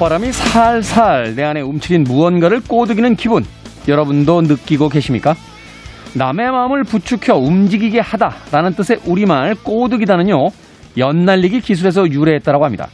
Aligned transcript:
봄바람이 0.00 0.32
살살 0.32 1.34
내 1.36 1.44
안에 1.44 1.60
움츠린 1.60 2.04
무언가를 2.04 2.62
꼬드기는 2.66 3.16
기분 3.16 3.44
여러분도 3.86 4.40
느끼고 4.40 4.88
계십니까? 4.88 5.34
남의 6.14 6.50
마음을 6.50 6.84
부추켜 6.84 7.36
움직이게 7.36 8.00
하다라는 8.00 8.72
뜻의 8.76 9.00
우리말 9.04 9.56
꼬드기다는요 9.62 10.48
연날리기 10.96 11.60
기술에서 11.60 12.10
유래했다고 12.10 12.64
합니다. 12.64 12.88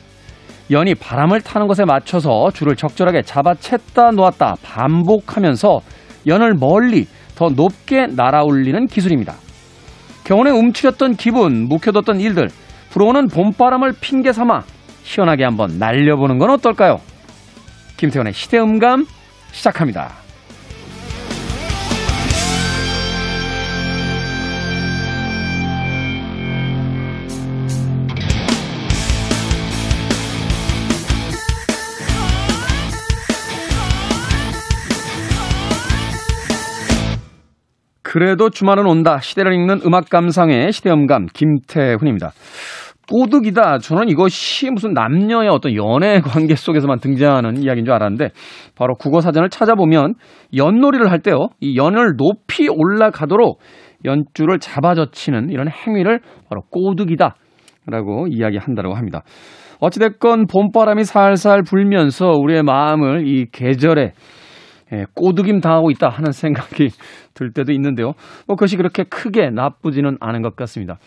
연이 0.73 0.97
바람을 0.97 1.43
타는 1.43 1.69
것에 1.69 1.85
맞춰서 1.85 2.51
줄을 2.53 2.75
적절하게 2.75 3.21
잡아챘다 3.21 4.13
놓았다 4.17 4.57
반복하면서 4.65 5.79
연을 6.27 6.55
멀리 6.55 7.07
더 7.37 7.51
높게 7.51 8.07
날아올리는 8.09 8.85
기술입니다. 8.89 9.35
경운에 10.25 10.51
움츠렸던 10.51 11.15
기분, 11.15 11.69
묵혀뒀던 11.69 12.21
일들, 12.21 12.49
불어오는 12.91 13.29
봄바람을 13.29 13.93
핑계 14.01 14.33
삼아 14.33 14.65
시원하게 15.07 15.45
한번 15.45 15.79
날려보는 15.79 16.39
건 16.39 16.51
어떨까요? 16.51 16.97
김태원의 17.97 18.33
시대음감 18.33 19.07
시작합니다. 19.53 20.13
그래도 38.03 38.51
주말은 38.51 38.87
온다. 38.87 39.19
시대를 39.21 39.53
읽는 39.53 39.83
음악 39.85 40.09
감상의 40.09 40.73
시대음감 40.73 41.27
김태훈입니다. 41.33 42.33
꼬득이다. 43.09 43.79
저는 43.79 44.09
이것이 44.09 44.71
무슨 44.71 44.93
남녀의 44.93 45.49
어떤 45.49 45.75
연애 45.75 46.21
관계 46.21 46.55
속에서만 46.55 46.99
등장하는 46.99 47.63
이야기인 47.63 47.85
줄 47.85 47.95
알았는데 47.95 48.31
바로 48.75 48.95
국어 48.95 49.21
사전을 49.21 49.49
찾아보면 49.49 50.15
연놀이를 50.57 51.11
할 51.11 51.21
때요. 51.21 51.49
이 51.61 51.77
연을 51.77 52.17
높이 52.17 52.69
올라가도록 52.69 53.61
연줄을 54.05 54.59
잡아젖히는 54.59 55.51
이런 55.51 55.69
행위를 55.69 56.21
바로 56.49 56.63
꼬득이다. 56.71 57.37
라고 57.89 58.27
이야기한다고 58.29 58.95
합니다. 58.95 59.23
어찌됐건 59.79 60.47
봄바람이 60.49 61.05
살살 61.05 61.63
불면서 61.63 62.31
우리의 62.31 62.65
마음을 62.65 63.29
이 63.29 63.47
계절에 63.53 64.13
예, 64.93 65.05
꼬드김 65.15 65.61
당하고 65.61 65.91
있다 65.91 66.09
하는 66.09 66.33
생각이 66.33 66.89
들 67.35 67.53
때도 67.53 67.73
있는데요. 67.73 68.13
뭐 68.47 68.57
그것이 68.57 68.77
그렇게 68.77 69.03
크게 69.05 69.51
나쁘지는 69.51 70.17
않은 70.21 70.43
것 70.43 70.55
같습니다. 70.57 70.99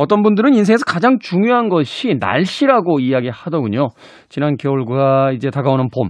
어떤 0.00 0.22
분들은 0.22 0.54
인생에서 0.54 0.86
가장 0.86 1.18
중요한 1.18 1.68
것이 1.68 2.16
날씨라고 2.18 3.00
이야기하더군요. 3.00 3.88
지난 4.30 4.56
겨울과 4.56 5.32
이제 5.32 5.50
다가오는 5.50 5.90
봄. 5.94 6.08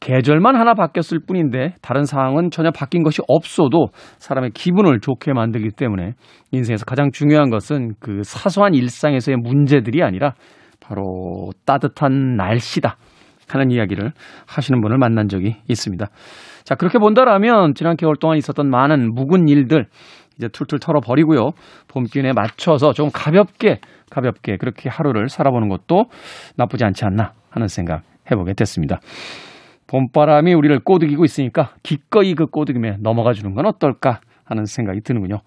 계절만 0.00 0.56
하나 0.56 0.72
바뀌었을 0.72 1.20
뿐인데 1.26 1.74
다른 1.82 2.04
상황은 2.04 2.50
전혀 2.50 2.70
바뀐 2.70 3.02
것이 3.02 3.20
없어도 3.28 3.88
사람의 4.18 4.52
기분을 4.54 5.00
좋게 5.00 5.34
만들기 5.34 5.72
때문에 5.76 6.14
인생에서 6.52 6.86
가장 6.86 7.10
중요한 7.12 7.50
것은 7.50 7.92
그 8.00 8.22
사소한 8.24 8.72
일상에서의 8.72 9.36
문제들이 9.36 10.02
아니라 10.02 10.32
바로 10.80 11.50
따뜻한 11.66 12.36
날씨다. 12.36 12.96
하는 13.48 13.70
이야기를 13.70 14.12
하시는 14.46 14.80
분을 14.80 14.96
만난 14.96 15.28
적이 15.28 15.56
있습니다. 15.68 16.06
자, 16.64 16.74
그렇게 16.74 16.98
본다라면 16.98 17.74
지난 17.74 17.96
겨울 17.96 18.16
동안 18.16 18.38
있었던 18.38 18.70
많은 18.70 19.14
묵은 19.14 19.48
일들 19.48 19.88
이제 20.36 20.48
툴툴 20.48 20.78
털어 20.78 21.00
버리고요. 21.00 21.50
봄 21.88 22.04
기운에 22.04 22.32
맞춰서 22.32 22.92
좀 22.92 23.10
가볍게, 23.12 23.80
가볍게 24.10 24.56
그렇게 24.56 24.88
하루를 24.88 25.28
살아보는 25.28 25.68
것도 25.68 26.04
나쁘지 26.56 26.84
않지 26.84 27.04
않나 27.04 27.32
하는 27.50 27.68
생각 27.68 28.02
해보게 28.30 28.54
됐습니다. 28.54 29.00
봄바람이 29.86 30.54
우리를 30.54 30.78
꼬드기고 30.80 31.24
있으니까 31.24 31.74
기꺼이 31.82 32.34
그 32.34 32.46
꼬드김에 32.46 32.96
넘어가 33.00 33.32
주는 33.32 33.54
건 33.54 33.66
어떨까 33.66 34.20
하는 34.44 34.64
생각이 34.64 35.00
드는군요. 35.02 35.40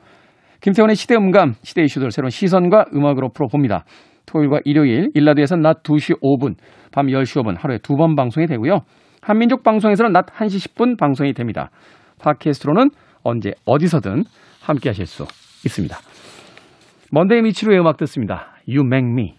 김태훈의 0.62 0.96
시대음감, 0.96 1.54
시대 1.64 1.84
이슈들 1.84 2.12
새로운 2.12 2.30
시선과 2.30 2.86
음악으로 2.94 3.30
풀어봅니다. 3.30 3.86
토요일과 4.26 4.60
일요일, 4.66 5.10
일라드에서는 5.14 5.62
낮 5.62 5.84
2시 5.84 6.22
5분, 6.22 6.56
밤 6.92 7.08
10시 7.08 7.44
5분 7.44 7.56
하루에 7.60 7.78
두 7.80 7.96
번 7.96 8.16
방송이 8.16 8.48
되고요. 8.48 8.80
한민족 9.22 9.64
방송에서는 9.64 10.12
낮 10.12 10.26
1시 10.28 10.76
10분 10.76 10.98
방송이 10.98 11.34
됩니다. 11.34 11.70
팟캐스트로는 12.20 12.90
언제 13.24 13.54
어디서든 13.66 14.24
함께 14.66 14.90
하실 14.90 15.06
수 15.06 15.26
있습니다. 15.64 15.98
먼데이 17.12 17.42
미치루의 17.42 17.80
음악 17.80 17.98
듣습니다. 17.98 18.48
You 18.68 18.84
Make 18.86 19.12
Me. 19.12 19.36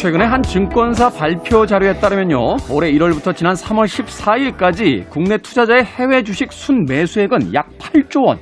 최근에 0.00 0.24
한 0.24 0.42
증권사 0.42 1.10
발표 1.10 1.64
자료에 1.64 2.00
따르면요. 2.00 2.56
올해 2.70 2.90
1월부터 2.90 3.36
지난 3.36 3.54
3월 3.54 3.86
14일까지 3.86 5.08
국내 5.08 5.38
투자자의 5.38 5.84
해외 5.84 6.24
주식 6.24 6.52
순매수액은 6.52 7.54
약 7.54 7.68
8조 7.78 8.24
원, 8.24 8.38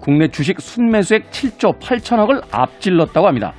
국내 0.00 0.28
주식 0.28 0.60
순매수액 0.60 1.30
7조 1.30 1.80
8천억을 1.80 2.42
앞질렀다고 2.52 3.26
합니다. 3.26 3.52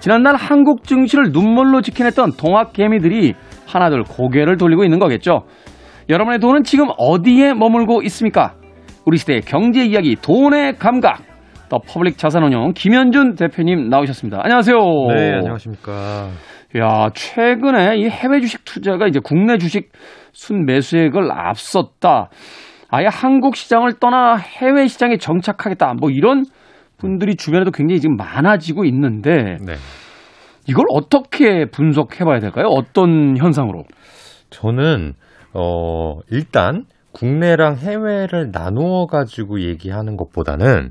지난날 0.00 0.34
한국 0.34 0.84
증시를 0.84 1.30
눈물로 1.30 1.82
지켜냈던 1.82 2.32
동학개미들이 2.38 3.34
하나둘 3.66 4.04
고개를 4.04 4.56
돌리고 4.56 4.82
있는 4.82 4.98
거겠죠. 4.98 5.42
여러분의 6.08 6.40
돈은 6.40 6.64
지금 6.64 6.86
어디에 6.96 7.52
머물고 7.52 8.02
있습니까? 8.04 8.54
우리 9.04 9.18
시대의 9.18 9.42
경제 9.42 9.84
이야기 9.84 10.16
돈의 10.16 10.76
감각 10.78 11.22
더 11.68 11.78
퍼블릭 11.78 12.18
자산운용 12.18 12.72
김현준 12.74 13.34
대표님 13.34 13.90
나오셨습니다. 13.90 14.40
안녕하세요. 14.42 14.76
네, 15.14 15.34
안녕하십니까. 15.34 16.28
야, 16.78 17.10
최근에 17.12 17.98
이 17.98 18.08
해외 18.08 18.40
주식 18.40 18.64
투자가 18.64 19.06
이제 19.06 19.20
국내 19.22 19.58
주식 19.58 19.90
순 20.32 20.64
매수액을 20.64 21.30
앞섰다. 21.30 22.30
아예 22.88 23.06
한국 23.06 23.54
시장을 23.54 23.98
떠나 24.00 24.36
해외 24.36 24.86
시장에 24.86 25.16
정착하겠다. 25.16 25.94
뭐 26.00 26.10
이런 26.10 26.44
분들이 27.00 27.36
주변에도 27.36 27.70
굉장히 27.70 28.00
지금 28.00 28.16
많아지고 28.16 28.84
있는데 28.84 29.56
네. 29.64 29.74
이걸 30.68 30.84
어떻게 30.90 31.64
분석해 31.64 32.24
봐야 32.24 32.38
될까요? 32.38 32.66
어떤 32.68 33.36
현상으로? 33.36 33.84
저는 34.50 35.14
어 35.54 36.18
일단 36.30 36.84
국내랑 37.12 37.76
해외를 37.76 38.50
나누어 38.52 39.06
가지고 39.06 39.60
얘기하는 39.60 40.16
것보다는 40.16 40.90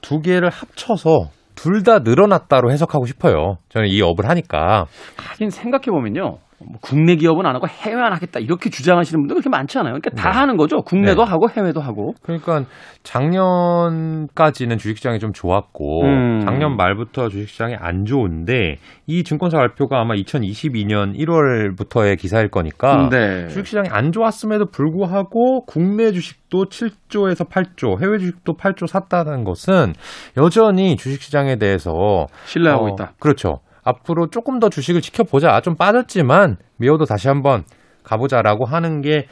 두 0.00 0.20
개를 0.20 0.48
합쳐서 0.50 1.28
둘 1.54 1.84
다 1.84 2.00
늘어났다로 2.00 2.72
해석하고 2.72 3.06
싶어요. 3.06 3.58
저는 3.68 3.88
이 3.88 4.02
업을 4.02 4.28
하니까. 4.28 4.86
하긴 5.16 5.50
생각해 5.50 5.84
보면요. 5.86 6.38
뭐 6.66 6.78
국내 6.80 7.16
기업은 7.16 7.46
안 7.46 7.54
하고 7.54 7.66
해외만 7.68 8.12
하겠다 8.12 8.40
이렇게 8.40 8.70
주장하시는 8.70 9.20
분들 9.20 9.34
그렇게 9.34 9.48
많지 9.48 9.78
않아요. 9.78 9.94
그러니까 9.94 10.10
다 10.10 10.30
네. 10.30 10.38
하는 10.38 10.56
거죠. 10.56 10.82
국내도 10.82 11.24
네. 11.24 11.30
하고 11.30 11.48
해외도 11.50 11.80
하고. 11.80 12.14
그러니까 12.22 12.64
작년까지는 13.02 14.78
주식시장이 14.78 15.18
좀 15.18 15.32
좋았고 15.32 16.02
음. 16.02 16.40
작년 16.40 16.76
말부터 16.76 17.28
주식시장이 17.28 17.76
안 17.78 18.04
좋은데 18.04 18.76
이 19.06 19.24
증권사 19.24 19.58
발표가 19.58 20.00
아마 20.00 20.14
2022년 20.14 21.16
1월부터의 21.18 22.18
기사일 22.18 22.48
거니까 22.48 23.08
네. 23.10 23.48
주식시장이 23.48 23.88
안 23.90 24.12
좋았음에도 24.12 24.66
불구하고 24.66 25.64
국내 25.66 26.12
주식도 26.12 26.66
7조에서 26.66 27.48
8조, 27.48 28.02
해외 28.02 28.18
주식도 28.18 28.54
8조 28.54 28.86
샀다는 28.86 29.44
것은 29.44 29.92
여전히 30.36 30.96
주식시장에 30.96 31.56
대해서 31.56 32.26
신뢰하고 32.46 32.86
어, 32.86 32.88
있다. 32.90 33.12
그렇죠. 33.18 33.60
앞으로 33.84 34.28
조금 34.28 34.58
더 34.58 34.68
주식을 34.68 35.00
지켜보자. 35.00 35.60
좀 35.60 35.76
빠졌지만 35.76 36.56
미호도 36.78 37.04
다시 37.04 37.28
한번 37.28 37.64
가보자라고 38.02 38.64
하는 38.64 39.00
게 39.00 39.26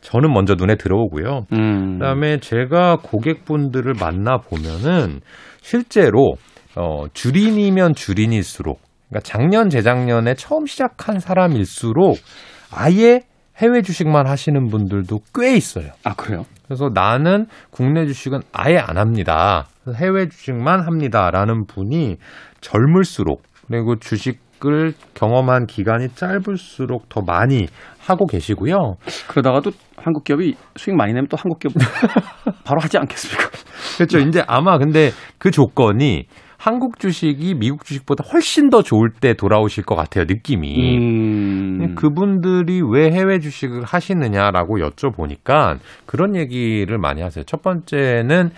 저는 0.00 0.32
먼저 0.32 0.54
눈에 0.54 0.76
들어오고요. 0.76 1.46
음. 1.52 1.98
그다음에 1.98 2.38
제가 2.38 2.98
고객분들을 3.02 3.94
만나 3.98 4.36
보면은 4.36 5.20
실제로 5.62 6.34
어, 6.76 7.04
주린이면 7.12 7.94
주린일수록 7.94 8.80
그러니까 9.08 9.20
작년 9.24 9.70
재작년에 9.70 10.34
처음 10.34 10.66
시작한 10.66 11.20
사람일수록 11.20 12.16
아예 12.70 13.22
해외 13.56 13.82
주식만 13.82 14.26
하시는 14.26 14.66
분들도 14.68 15.20
꽤 15.34 15.56
있어요. 15.56 15.92
아 16.02 16.14
그래요? 16.14 16.44
그래서 16.66 16.90
나는 16.92 17.46
국내 17.70 18.06
주식은 18.06 18.40
아예 18.52 18.78
안 18.78 18.98
합니다. 18.98 19.68
해외 19.94 20.28
주식만 20.28 20.80
합니다라는 20.80 21.66
분이 21.66 22.16
젊을수록 22.60 23.42
그리고 23.68 23.96
주식을 23.96 24.94
경험한 25.14 25.66
기간이 25.66 26.08
짧을수록 26.14 27.08
더 27.08 27.22
많이 27.22 27.66
하고 27.98 28.26
계시고요. 28.26 28.96
그러다가도 29.28 29.70
한국 29.96 30.24
기업이 30.24 30.54
수익 30.76 30.96
많이 30.96 31.12
내면 31.12 31.28
또 31.28 31.36
한국 31.36 31.58
기업 31.58 31.72
바로 32.64 32.80
하지 32.80 32.98
않겠습니까? 32.98 33.50
그렇죠. 33.96 34.18
이제 34.18 34.42
아마 34.46 34.78
근데 34.78 35.10
그 35.38 35.50
조건이 35.50 36.26
한국 36.64 36.98
주식이 36.98 37.56
미국 37.56 37.84
주식보다 37.84 38.24
훨씬 38.32 38.70
더 38.70 38.80
좋을 38.80 39.10
때 39.10 39.34
돌아오실 39.34 39.84
것 39.84 39.96
같아요, 39.96 40.24
느낌이. 40.26 40.96
음... 40.96 41.78
음. 41.82 41.94
그분들이 41.94 42.80
왜 42.82 43.10
해외 43.10 43.38
주식을 43.38 43.84
하시느냐라고 43.84 44.78
여쭤보니까 44.78 45.78
그런 46.06 46.34
얘기를 46.36 46.96
많이 46.98 47.20
하세요. 47.20 47.44
첫 47.44 47.60
번째는 47.62 48.50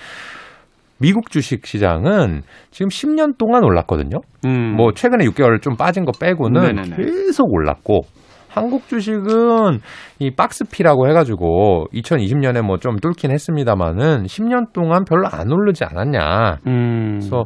미국 0.98 1.30
주식 1.30 1.66
시장은 1.66 2.42
지금 2.70 2.88
10년 2.88 3.36
동안 3.38 3.64
올랐거든요. 3.64 4.18
음. 4.46 4.74
뭐 4.76 4.92
최근에 4.92 5.24
6개월 5.26 5.60
좀 5.60 5.76
빠진 5.76 6.04
거 6.04 6.12
빼고는 6.18 6.62
네네네. 6.62 6.96
계속 6.96 7.52
올랐고 7.52 8.00
한국 8.48 8.88
주식은 8.88 9.80
이 10.18 10.30
박스피라고 10.30 11.08
해가지고 11.08 11.88
2020년에 11.92 12.62
뭐 12.62 12.78
좀 12.78 12.96
뚫긴 12.96 13.30
했습니다만은 13.30 14.22
10년 14.24 14.72
동안 14.72 15.04
별로 15.04 15.26
안 15.30 15.52
오르지 15.52 15.84
않았냐. 15.84 16.58
음. 16.66 17.18
그래서 17.20 17.44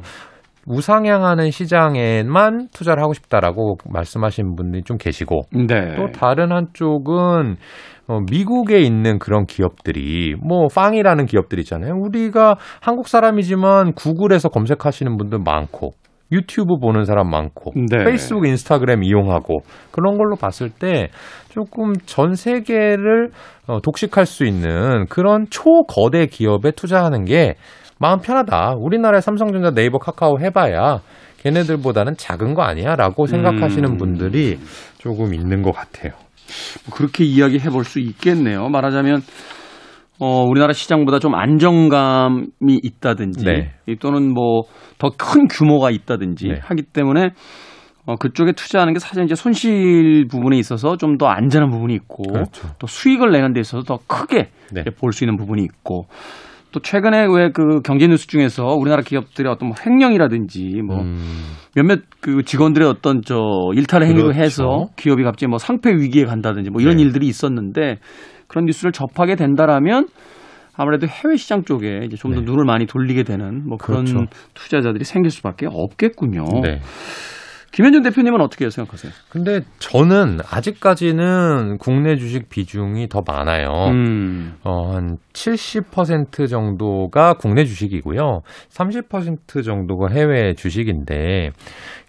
우상향하는 0.70 1.50
시장에만 1.50 2.68
투자를 2.72 3.02
하고 3.02 3.12
싶다라고 3.12 3.76
말씀하신 3.90 4.54
분들이 4.54 4.82
좀 4.84 4.96
계시고 4.98 5.42
네. 5.52 5.96
또 5.96 6.10
다른 6.12 6.52
한쪽은 6.52 7.56
어, 8.06 8.18
미국에 8.30 8.78
있는 8.80 9.18
그런 9.18 9.46
기업들이 9.46 10.34
뭐 10.40 10.68
빵이라는 10.74 11.26
기업들 11.26 11.58
있잖아요. 11.60 11.94
우리가 11.94 12.56
한국 12.80 13.08
사람이지만 13.08 13.94
구글에서 13.94 14.48
검색하시는 14.48 15.16
분들 15.16 15.38
많고 15.44 15.92
유튜브 16.32 16.78
보는 16.78 17.04
사람 17.04 17.28
많고 17.28 17.72
네. 17.74 18.04
페이스북, 18.04 18.46
인스타그램 18.46 19.02
이용하고 19.02 19.60
그런 19.90 20.16
걸로 20.16 20.36
봤을 20.36 20.70
때 20.70 21.08
조금 21.48 21.92
전 22.06 22.34
세계를 22.34 23.30
어, 23.66 23.80
독식할 23.80 24.26
수 24.26 24.44
있는 24.44 25.06
그런 25.08 25.46
초거대 25.50 26.26
기업에 26.26 26.70
투자하는 26.70 27.24
게 27.24 27.54
마음 28.00 28.18
편하다. 28.20 28.76
우리나라의 28.78 29.20
삼성전자, 29.22 29.70
네이버, 29.70 29.98
카카오 29.98 30.40
해봐야 30.40 31.00
걔네들보다는 31.42 32.14
작은 32.16 32.54
거 32.54 32.62
아니야라고 32.62 33.26
생각하시는 33.26 33.88
음. 33.90 33.96
분들이 33.98 34.58
조금 34.98 35.34
있는 35.34 35.62
것 35.62 35.72
같아요. 35.72 36.12
뭐 36.86 36.96
그렇게 36.96 37.24
이야기해 37.24 37.68
볼 37.70 37.84
수 37.84 38.00
있겠네요. 38.00 38.68
말하자면 38.68 39.20
어, 40.18 40.44
우리나라 40.44 40.72
시장보다 40.72 41.18
좀 41.18 41.34
안정감이 41.34 42.80
있다든지 42.82 43.44
네. 43.44 43.72
또는 44.00 44.32
뭐 44.34 44.62
더 44.98 45.10
큰 45.16 45.46
규모가 45.48 45.90
있다든지 45.90 46.48
네. 46.48 46.58
하기 46.62 46.82
때문에 46.82 47.30
어, 48.04 48.16
그쪽에 48.16 48.52
투자하는 48.52 48.92
게 48.92 48.98
사실 48.98 49.24
이제 49.24 49.34
손실 49.34 50.26
부분에 50.30 50.58
있어서 50.58 50.96
좀 50.98 51.16
더 51.16 51.26
안전한 51.26 51.70
부분이 51.70 51.94
있고 51.94 52.22
그렇죠. 52.24 52.68
또 52.78 52.86
수익을 52.86 53.30
내는 53.30 53.52
데 53.54 53.60
있어서 53.60 53.82
더 53.84 53.98
크게 54.06 54.50
네. 54.72 54.84
볼수 54.98 55.24
있는 55.24 55.36
부분이 55.38 55.62
있고 55.62 56.06
또 56.72 56.80
최근에 56.80 57.26
왜 57.26 57.50
그 57.52 57.80
경제 57.82 58.06
뉴스 58.06 58.26
중에서 58.26 58.64
우리나라 58.74 59.02
기업들의 59.02 59.50
어떤 59.50 59.70
뭐 59.70 59.76
횡령이라든지 59.84 60.82
뭐 60.84 61.00
음. 61.00 61.16
몇몇 61.74 62.00
그 62.20 62.42
직원들의 62.42 62.88
어떤 62.88 63.22
저 63.22 63.36
일탈 63.74 64.02
행위를 64.02 64.32
그렇죠. 64.32 64.40
해서 64.40 64.86
기업이 64.96 65.22
갑자기 65.22 65.48
뭐 65.48 65.58
상폐 65.58 65.92
위기에 65.92 66.24
간다든지 66.24 66.70
뭐 66.70 66.80
이런 66.80 66.96
네. 66.96 67.02
일들이 67.02 67.26
있었는데 67.26 67.98
그런 68.48 68.64
뉴스를 68.66 68.92
접하게 68.92 69.36
된다라면 69.36 70.08
아무래도 70.74 71.06
해외 71.06 71.36
시장 71.36 71.62
쪽에 71.64 72.02
이제 72.04 72.16
좀더 72.16 72.40
네. 72.40 72.46
눈을 72.46 72.64
많이 72.64 72.86
돌리게 72.86 73.22
되는 73.24 73.68
뭐 73.68 73.76
그런 73.76 74.04
그렇죠. 74.04 74.26
투자자들이 74.54 75.04
생길 75.04 75.30
수밖에 75.30 75.66
없겠군요. 75.68 76.44
네. 76.62 76.80
김현준 77.72 78.02
대표님은 78.02 78.40
어떻게 78.40 78.68
생각하세요? 78.68 79.12
근데 79.28 79.60
저는 79.78 80.38
아직까지는 80.50 81.78
국내 81.78 82.16
주식 82.16 82.48
비중이 82.48 83.08
더 83.08 83.20
많아요. 83.26 83.68
음. 83.90 84.54
어, 84.64 84.94
한 84.94 85.18
70% 85.32 86.48
정도가 86.48 87.34
국내 87.34 87.64
주식이고요. 87.64 88.40
30% 88.68 89.64
정도가 89.64 90.08
해외 90.12 90.54
주식인데 90.54 91.50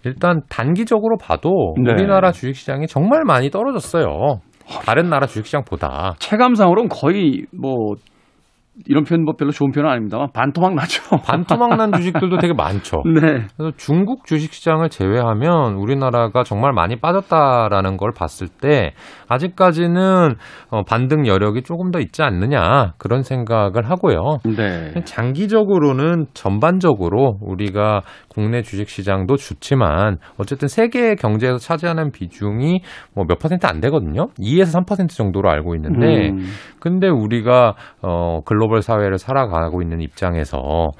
일단 0.04 0.42
단기적으로 0.48 1.16
봐도 1.16 1.74
네. 1.80 1.92
우리나라 1.92 2.32
주식 2.32 2.56
시장이 2.56 2.86
정말 2.86 3.22
많이 3.24 3.50
떨어졌어요. 3.50 4.40
다른 4.84 5.08
나라 5.10 5.26
주식시장보다 5.26 6.14
체감상으로는 6.18 6.88
거의 6.88 7.44
뭐 7.52 7.94
이런 8.86 9.04
표현 9.04 9.24
뭐 9.24 9.34
별로 9.34 9.50
좋은 9.50 9.72
표현은 9.72 9.90
아닙니다만 9.90 10.28
반토막 10.32 10.74
나죠. 10.74 11.02
반토막 11.26 11.76
난 11.76 11.92
주식들도 11.92 12.38
되게 12.38 12.54
많죠. 12.54 13.02
네. 13.06 13.46
그래서 13.56 13.72
중국 13.76 14.24
주식 14.24 14.52
시장을 14.52 14.88
제외하면 14.88 15.74
우리나라가 15.74 16.44
정말 16.44 16.72
많이 16.72 16.96
빠졌다라는 16.96 17.96
걸 17.96 18.12
봤을 18.16 18.48
때 18.48 18.92
아직까지는 19.28 20.34
어, 20.70 20.82
반등 20.84 21.26
여력이 21.26 21.62
조금 21.62 21.90
더 21.90 21.98
있지 21.98 22.22
않느냐 22.22 22.92
그런 22.98 23.22
생각을 23.22 23.90
하고요. 23.90 24.38
네. 24.44 24.92
장기적으로는 25.04 26.26
전반적으로 26.32 27.38
우리가 27.40 28.02
국내 28.28 28.62
주식 28.62 28.88
시장도 28.88 29.36
좋지만 29.36 30.18
어쨌든 30.38 30.68
세계 30.68 31.14
경제에서 31.14 31.58
차지하는 31.58 32.12
비중이 32.12 32.82
뭐 33.14 33.26
몇 33.32 33.38
퍼센트 33.38 33.66
안 33.66 33.80
되거든요. 33.80 34.28
2에서 34.38 34.84
3% 34.84 35.08
정도로 35.08 35.48
알고 35.50 35.74
있는데 35.76 36.30
음. 36.30 36.44
근데 36.80 37.08
우리가 37.08 37.74
어 38.02 38.40
글로 38.44 38.61
벌 38.68 38.82
사회를 38.82 39.18
살아가고 39.18 39.82
있는 39.82 40.00
입장에서 40.00 40.90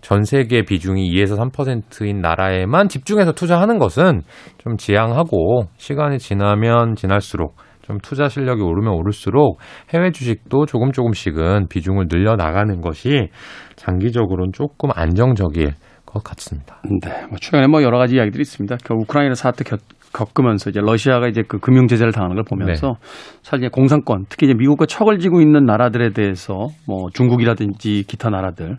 전 0.00 0.24
세계 0.24 0.62
비중이 0.62 1.10
2에서 1.10 1.36
3%인 1.36 2.20
나라에만 2.20 2.88
집중해서 2.88 3.32
투자하는 3.32 3.78
것은 3.78 4.22
좀 4.58 4.76
지양하고 4.76 5.64
시간이 5.76 6.18
지나면 6.18 6.94
지날수록 6.94 7.56
좀 7.82 7.98
투자 7.98 8.28
실력이 8.28 8.62
오르면 8.62 8.92
오를수록 8.94 9.58
해외 9.92 10.10
주식도 10.10 10.66
조금 10.66 10.92
조금씩은 10.92 11.66
비중을 11.68 12.08
늘려 12.08 12.36
나가는 12.36 12.80
것이 12.80 13.28
장기적으로는 13.76 14.52
조금 14.52 14.90
안정적일 14.94 15.72
것 16.06 16.22
같습니다. 16.24 16.80
네, 17.02 17.26
뭐 17.28 17.38
최근에 17.40 17.66
뭐 17.66 17.82
여러 17.82 17.98
가지 17.98 18.16
이야기들이 18.16 18.42
있습니다. 18.42 18.76
그 18.84 18.94
우크라이나 18.94 19.34
사태 19.34 19.64
겪, 20.12 20.34
겪으면서 20.34 20.70
이제 20.70 20.80
러시아가 20.80 21.28
이제 21.28 21.42
그 21.46 21.58
금융 21.58 21.86
제재를 21.86 22.12
당하는 22.12 22.36
걸 22.36 22.44
보면서 22.44 22.88
네. 22.88 23.40
사실 23.42 23.64
이제 23.64 23.68
공산권 23.72 24.26
특히 24.28 24.46
이제 24.46 24.54
미국과 24.54 24.86
척을 24.86 25.18
지고 25.18 25.40
있는 25.40 25.64
나라들에 25.64 26.10
대해서 26.10 26.68
뭐 26.86 27.08
중국이라든지 27.12 28.04
기타 28.06 28.30
나라들 28.30 28.78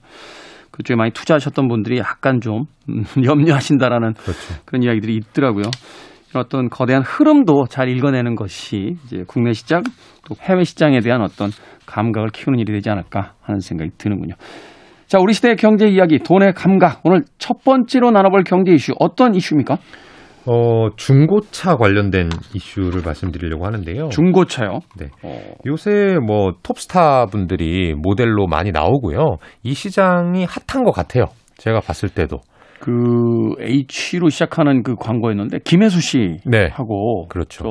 그쪽에 0.72 0.96
많이 0.96 1.12
투자하셨던 1.12 1.68
분들이 1.68 1.98
약간 1.98 2.40
좀 2.42 2.64
음, 2.90 3.04
염려하신다라는 3.24 4.14
그렇죠. 4.14 4.54
그런 4.66 4.84
이야기들이 4.84 5.16
있더라고요. 5.18 5.66
어떤 6.34 6.70
거대한 6.70 7.04
흐름도 7.04 7.66
잘 7.70 7.90
읽어내는 7.90 8.36
것이 8.36 8.96
이제 9.06 9.24
국내 9.28 9.52
시장 9.52 9.84
또 10.26 10.36
해외 10.42 10.64
시장에 10.64 11.02
대한 11.02 11.22
어떤 11.22 11.52
감각을 11.86 12.30
키우는 12.30 12.60
일이 12.60 12.72
되지 12.72 12.90
않을까 12.90 13.34
하는 13.42 13.60
생각이 13.60 13.92
드는군요. 13.98 14.36
자, 15.08 15.20
우리 15.20 15.34
시대의 15.34 15.58
경제 15.58 15.88
이야기, 15.88 16.20
돈의 16.20 16.54
감각. 16.54 17.02
오늘 17.04 17.24
첫 17.38 17.66
번째로 17.66 18.12
나눠볼 18.12 18.46
경제 18.46 18.72
이슈 18.72 18.94
어떤 18.98 19.36
이슈입니까? 19.36 19.78
어, 20.46 20.90
중고차 20.96 21.76
관련된 21.76 22.30
이슈를 22.56 23.02
말씀드리려고 23.06 23.66
하는데요. 23.66 24.10
중고차요? 24.10 24.80
네. 24.98 25.08
어. 25.24 25.40
요새 25.66 26.18
뭐 26.26 26.54
톱스타 26.64 27.28
분들이 27.28 27.94
모델로 27.94 28.48
많이 28.48 28.72
나오고요. 28.72 29.38
이 29.64 29.74
시장이 29.74 30.46
핫한 30.46 30.84
것 30.84 30.92
같아요. 30.92 31.26
제가 31.58 31.80
봤을 31.80 32.10
때도. 32.10 32.40
그 32.80 33.54
H로 33.60 34.30
시작하는 34.30 34.82
그 34.82 34.96
광고였는데 34.96 35.60
김혜수 35.64 36.02
씨하고 36.02 36.40
네. 36.46 36.70
그렇죠. 37.30 37.64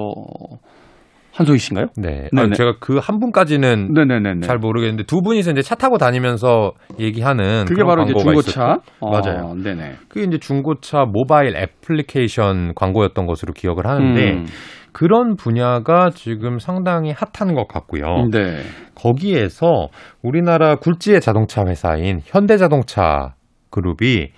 한소희 1.40 1.58
씨인가요? 1.58 1.86
네. 1.96 2.28
아, 2.36 2.48
제가 2.54 2.74
그 2.80 2.98
한 3.00 3.18
분까지는 3.18 3.92
네네네네. 3.94 4.40
잘 4.46 4.58
모르겠는데 4.58 5.04
두 5.04 5.22
분이서 5.22 5.52
이제 5.52 5.62
차 5.62 5.74
타고 5.74 5.96
다니면서 5.98 6.72
얘기하는 6.98 7.64
그게 7.66 7.82
바로 7.82 8.02
이제 8.04 8.12
중고차. 8.14 8.80
어, 9.00 9.10
맞아요. 9.10 9.54
네네. 9.54 9.94
그게 10.08 10.24
이제 10.26 10.38
중고차 10.38 11.06
모바일 11.10 11.56
애플리케이션 11.56 12.74
광고였던 12.74 13.26
것으로 13.26 13.52
기억을 13.54 13.86
하는데 13.86 14.32
음. 14.32 14.46
그런 14.92 15.36
분야가 15.36 16.10
지금 16.14 16.58
상당히 16.58 17.12
핫한 17.12 17.54
것 17.54 17.68
같고요. 17.68 18.26
네. 18.30 18.58
거기에서 18.94 19.88
우리나라 20.22 20.76
굴지의 20.76 21.20
자동차 21.20 21.64
회사인 21.66 22.20
현대자동차 22.24 23.34
그룹이 23.70 24.28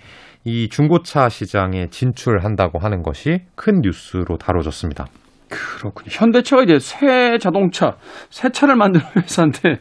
이 0.45 0.69
중고차 0.69 1.29
시장에 1.29 1.87
진출한다고 1.89 2.79
하는 2.79 3.01
것이 3.01 3.39
큰 3.55 3.81
뉴스로 3.81 4.37
다뤄졌습니다. 4.37 5.07
그렇군요. 5.77 6.07
현대차가 6.09 6.63
이제 6.63 6.79
새 6.79 7.37
자동차, 7.37 7.97
새 8.29 8.49
차를 8.49 8.75
만드는 8.75 9.05
회사인데 9.17 9.77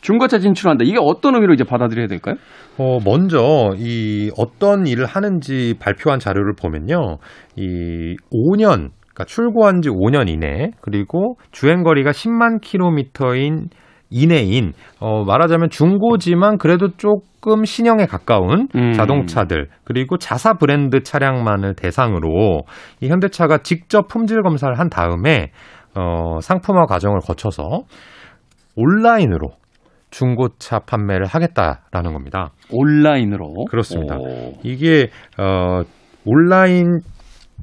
중고차 0.00 0.38
진출한다. 0.38 0.84
이게 0.84 0.98
어떤 1.00 1.34
의미로 1.34 1.54
이제 1.54 1.64
받아들여야 1.64 2.08
될까요? 2.08 2.34
어, 2.78 2.98
먼저 3.04 3.70
이 3.76 4.30
어떤 4.36 4.86
일을 4.86 5.06
하는지 5.06 5.74
발표한 5.78 6.18
자료를 6.18 6.54
보면요. 6.54 7.18
이 7.56 8.16
5년 8.32 8.90
그러니까 9.14 9.24
출고한 9.26 9.82
지 9.82 9.90
5년 9.90 10.28
이내 10.28 10.70
그리고 10.80 11.36
주행 11.52 11.82
거리가 11.82 12.10
10만 12.10 12.60
킬로미터인 12.60 13.68
이내인 14.12 14.72
어 15.00 15.24
말하자면 15.24 15.70
중고지만 15.70 16.58
그래도 16.58 16.88
조금 16.96 17.64
신형에 17.64 18.06
가까운 18.06 18.68
음. 18.74 18.92
자동차들 18.92 19.68
그리고 19.84 20.18
자사 20.18 20.54
브랜드 20.54 21.02
차량만을 21.02 21.74
대상으로 21.74 22.62
이 23.00 23.08
현대차가 23.08 23.58
직접 23.58 24.06
품질 24.08 24.42
검사를 24.42 24.72
한 24.78 24.88
다음에 24.88 25.50
어 25.94 26.40
상품화 26.40 26.86
과정을 26.86 27.20
거쳐서 27.20 27.82
온라인으로 28.76 29.50
중고차 30.10 30.80
판매를 30.80 31.26
하겠다라는 31.26 32.12
겁니다. 32.12 32.50
온라인으로 32.70 33.64
그렇습니다. 33.70 34.16
오. 34.18 34.52
이게 34.62 35.08
어 35.38 35.82
온라인 36.24 37.00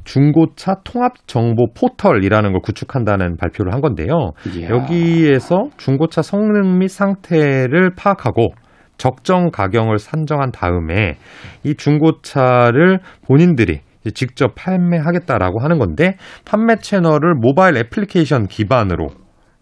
중고차 0.03 0.81
통합 0.83 1.13
정보 1.27 1.67
포털이라는 1.73 2.51
걸 2.51 2.61
구축한다는 2.61 3.37
발표를 3.37 3.73
한 3.73 3.81
건데요. 3.81 4.31
이야. 4.55 4.69
여기에서 4.69 5.69
중고차 5.77 6.21
성능 6.21 6.79
및 6.79 6.87
상태를 6.87 7.95
파악하고 7.95 8.47
적정 8.97 9.49
가격을 9.49 9.97
산정한 9.97 10.51
다음에 10.51 11.15
이 11.63 11.75
중고차를 11.75 12.99
본인들이 13.25 13.79
직접 14.13 14.55
판매하겠다라고 14.55 15.61
하는 15.61 15.77
건데 15.79 16.15
판매 16.45 16.77
채널을 16.77 17.35
모바일 17.35 17.77
애플리케이션 17.77 18.47
기반으로 18.47 19.09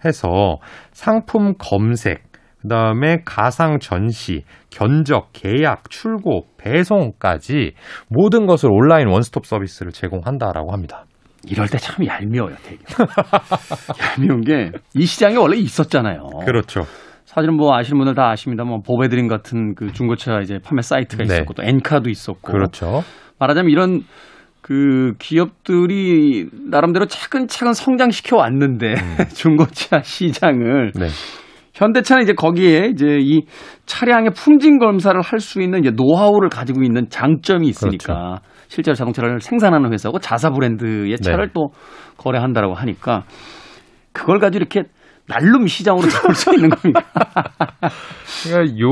해서 0.06 0.58
상품 0.91 1.53
검색, 1.58 2.26
그다음에 2.61 3.17
가상 3.25 3.79
전시, 3.79 4.43
견적, 4.69 5.29
계약, 5.33 5.89
출고, 5.89 6.47
배송까지 6.57 7.73
모든 8.09 8.45
것을 8.45 8.69
온라인 8.71 9.07
원스톱 9.07 9.45
서비스를 9.45 9.91
제공한다라고 9.91 10.71
합니다. 10.73 11.05
이럴 11.47 11.67
때 11.67 11.77
참 11.77 12.05
얄미워요, 12.05 12.55
되게. 12.63 12.79
얄미운 14.19 14.41
게 14.41 14.71
이 14.95 15.05
시장이 15.05 15.37
원래 15.37 15.55
있었잖아요. 15.57 16.29
그렇죠. 16.45 16.81
사실은 17.25 17.55
뭐 17.55 17.75
아시는 17.75 17.99
분들 17.99 18.15
다 18.15 18.29
아십니다만 18.31 18.81
보배드림 18.81 19.27
같은 19.27 19.75
그 19.75 19.91
중고차 19.93 20.39
이제 20.41 20.57
판매 20.63 20.81
사이트가 20.81 21.23
네. 21.23 21.35
있었고 21.35 21.53
또 21.53 21.63
엔카도 21.63 22.09
있었고 22.09 22.51
그렇죠. 22.51 23.03
말하자면 23.39 23.69
이런 23.71 24.01
그 24.61 25.13
기업들이 25.19 26.49
나름대로 26.69 27.05
차근차근 27.05 27.73
성장시켜 27.73 28.37
왔는데 28.37 28.95
중고차 29.35 30.01
시장을 30.01 30.93
네. 30.95 31.07
현대차는 31.77 32.24
이제 32.24 32.34
거기에 32.34 32.88
이제 32.91 33.19
이 33.22 33.46
차량의 33.86 34.31
품질 34.36 34.79
검사를 34.79 35.19
할 35.22 35.38
수 35.39 35.62
있는 35.62 35.79
이제 35.79 35.91
노하우를 35.91 36.50
가지고 36.50 36.81
있는 36.81 37.07
장점이 37.10 37.67
있으니까 37.67 38.41
실제로 38.67 38.96
자동차를 38.96 39.39
생산하는 39.39 39.93
회사고 39.93 40.17
자사 40.17 40.50
브랜드의 40.50 41.15
차를 41.17 41.48
네. 41.48 41.51
또 41.53 41.69
거래한다라고 42.17 42.74
하니까 42.74 43.24
그걸 44.12 44.39
가지고 44.39 44.57
이렇게 44.57 44.89
날름 45.27 45.67
시장으로 45.67 46.07
들어올 46.10 46.34
수 46.34 46.53
있는 46.55 46.69
겁니까? 46.69 47.01
그러니까 48.43 48.79
요 48.79 48.89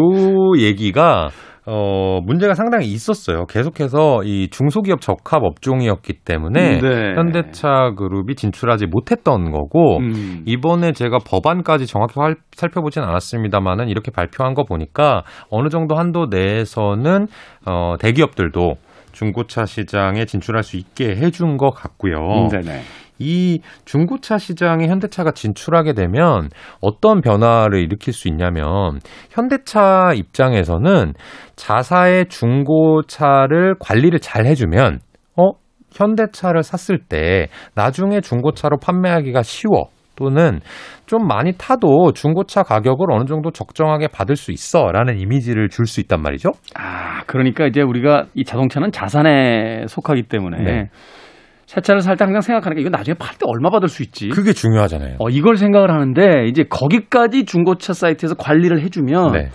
얘기가 0.60 1.30
어 1.68 2.20
문제가 2.24 2.54
상당히 2.54 2.86
있었어요. 2.88 3.46
계속해서 3.48 4.24
이 4.24 4.50
중소기업 4.50 5.02
적합 5.02 5.44
업종이었기 5.44 6.14
때문에 6.24 6.80
네. 6.80 7.14
현대차 7.16 7.94
그룹이 7.98 8.36
진출하지 8.36 8.86
못했던 8.86 9.52
거고 9.52 9.98
음. 9.98 10.44
이번에 10.46 10.92
제가 10.92 11.18
법안까지 11.26 11.88
정확히 11.88 12.20
활- 12.20 12.36
살펴보진 12.56 13.02
않았습니다만은 13.04 13.90
이렇게 13.90 14.12
발표한 14.12 14.54
거 14.54 14.64
보니까 14.64 15.24
어느 15.50 15.70
정도 15.70 15.96
한도 15.96 16.28
내에서는 16.30 17.28
어 17.66 17.96
대기업들도 18.00 18.76
중고차 19.12 19.66
시장에 19.66 20.26
진출할 20.26 20.62
수 20.62 20.78
있게 20.78 21.16
해준 21.16 21.58
것 21.58 21.72
같고요. 21.72 22.50
네네. 22.52 22.82
이 23.20 23.62
중고차 23.86 24.38
시장에 24.38 24.88
현대차가 24.88 25.32
진출하게 25.32 25.94
되면 25.94 26.50
어떤 26.82 27.22
변화를 27.22 27.82
일으킬 27.82 28.14
수 28.14 28.28
있냐면 28.28 29.00
현대차 29.30 30.14
입장에서는 30.16 31.14
자사의 31.56 32.28
중고차를 32.28 33.76
관리를 33.80 34.20
잘 34.20 34.46
해주면 34.46 35.00
어 35.38 35.52
현대차를 35.94 36.64
샀을 36.64 37.00
때 37.08 37.48
나중에 37.74 38.22
중고차로 38.22 38.78
판매하기가 38.78 39.44
쉬워 39.44 39.90
또는 40.16 40.60
좀 41.06 41.28
많이 41.28 41.54
타도 41.58 42.14
중고차 42.14 42.64
가격을 42.64 43.12
어느 43.12 43.26
정도 43.26 43.52
적정하게 43.52 44.08
받을 44.08 44.36
수 44.36 44.52
있어라는 44.52 45.20
이미지를 45.20 45.70
줄 45.70 45.86
수 45.86 46.00
있단 46.02 46.22
말이죠. 46.22 46.50
아, 46.74 47.22
그러니까 47.28 47.68
이제 47.68 47.82
우리가 47.82 48.26
이 48.34 48.44
자동차는 48.44 48.92
자산에 48.92 49.86
속하기 49.88 50.24
때문에 50.24 50.64
네. 50.64 50.90
새 51.66 51.82
차를 51.82 52.02
살 52.02 52.16
때 52.18 52.24
항상 52.26 52.42
생각하는 52.42 52.76
게 52.76 52.82
이거 52.82 52.90
나중에 52.90 53.16
팔 53.18 53.36
때 53.38 53.46
얼마 53.48 53.70
받을 53.70 53.88
수 53.90 54.04
있지? 54.04 54.30
그게 54.30 54.54
중요하잖아요. 54.54 55.18
어, 55.20 55.30
이걸 55.30 55.58
생각을 55.58 55.92
하는데 55.92 56.48
이제 56.48 56.64
거기까지 56.70 57.46
중고차 57.46 57.94
사이트에서 57.94 58.36
관리를 58.36 58.82
해주면 58.82 59.32
네. 59.34 59.50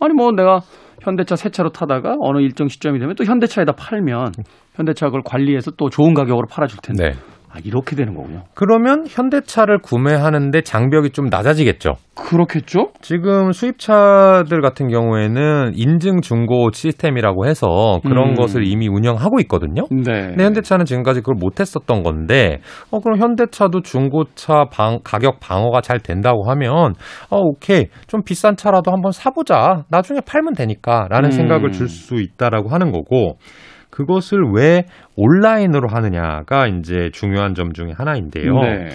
아니 0.00 0.14
뭐 0.14 0.30
내가 0.32 0.60
현대차 1.02 1.36
새 1.36 1.48
차로 1.50 1.70
타다가 1.70 2.16
어느 2.20 2.40
일정 2.40 2.68
시점이 2.68 2.98
되면 2.98 3.14
또 3.14 3.24
현대차에다 3.24 3.72
팔면 3.72 4.32
현대차 4.74 5.06
그걸 5.06 5.22
관리해서 5.24 5.70
또 5.72 5.88
좋은 5.88 6.12
가격으로 6.14 6.46
팔아줄 6.50 6.78
텐데 6.82 7.10
네. 7.10 7.16
아, 7.52 7.58
이렇게 7.64 7.96
되는 7.96 8.14
거군요. 8.14 8.44
그러면 8.54 9.04
현대차를 9.08 9.78
구매하는데 9.78 10.60
장벽이 10.62 11.10
좀 11.10 11.26
낮아지겠죠. 11.30 11.94
그렇겠죠? 12.14 12.90
지금 13.00 13.50
수입차들 13.50 14.60
같은 14.60 14.88
경우에는 14.88 15.72
인증 15.74 16.20
중고 16.20 16.70
시스템이라고 16.72 17.46
해서 17.46 17.98
그런 18.04 18.30
음. 18.30 18.34
것을 18.34 18.66
이미 18.66 18.88
운영하고 18.88 19.40
있거든요. 19.40 19.82
네. 19.90 20.28
근데 20.28 20.44
현대차는 20.44 20.84
지금까지 20.84 21.20
그걸 21.20 21.36
못했었던 21.40 22.02
건데, 22.02 22.58
어, 22.90 23.00
그럼 23.00 23.18
현대차도 23.18 23.82
중고차 23.82 24.66
방, 24.70 25.00
가격 25.02 25.40
방어가 25.40 25.80
잘 25.80 25.98
된다고 25.98 26.48
하면, 26.50 26.94
어, 27.30 27.38
오케이. 27.38 27.86
좀 28.06 28.22
비싼 28.22 28.54
차라도 28.54 28.92
한번 28.92 29.12
사보자. 29.12 29.84
나중에 29.88 30.20
팔면 30.20 30.52
되니까. 30.54 31.08
라는 31.10 31.30
음. 31.30 31.32
생각을 31.32 31.72
줄 31.72 31.88
수 31.88 32.14
있다라고 32.14 32.68
하는 32.68 32.92
거고, 32.92 33.38
그것을 34.00 34.38
왜 34.54 34.84
온라인으로 35.16 35.88
하느냐가 35.88 36.66
이제 36.66 37.10
중요한 37.12 37.54
점 37.54 37.72
중에 37.72 37.92
하나인데요. 37.94 38.54
네. 38.54 38.88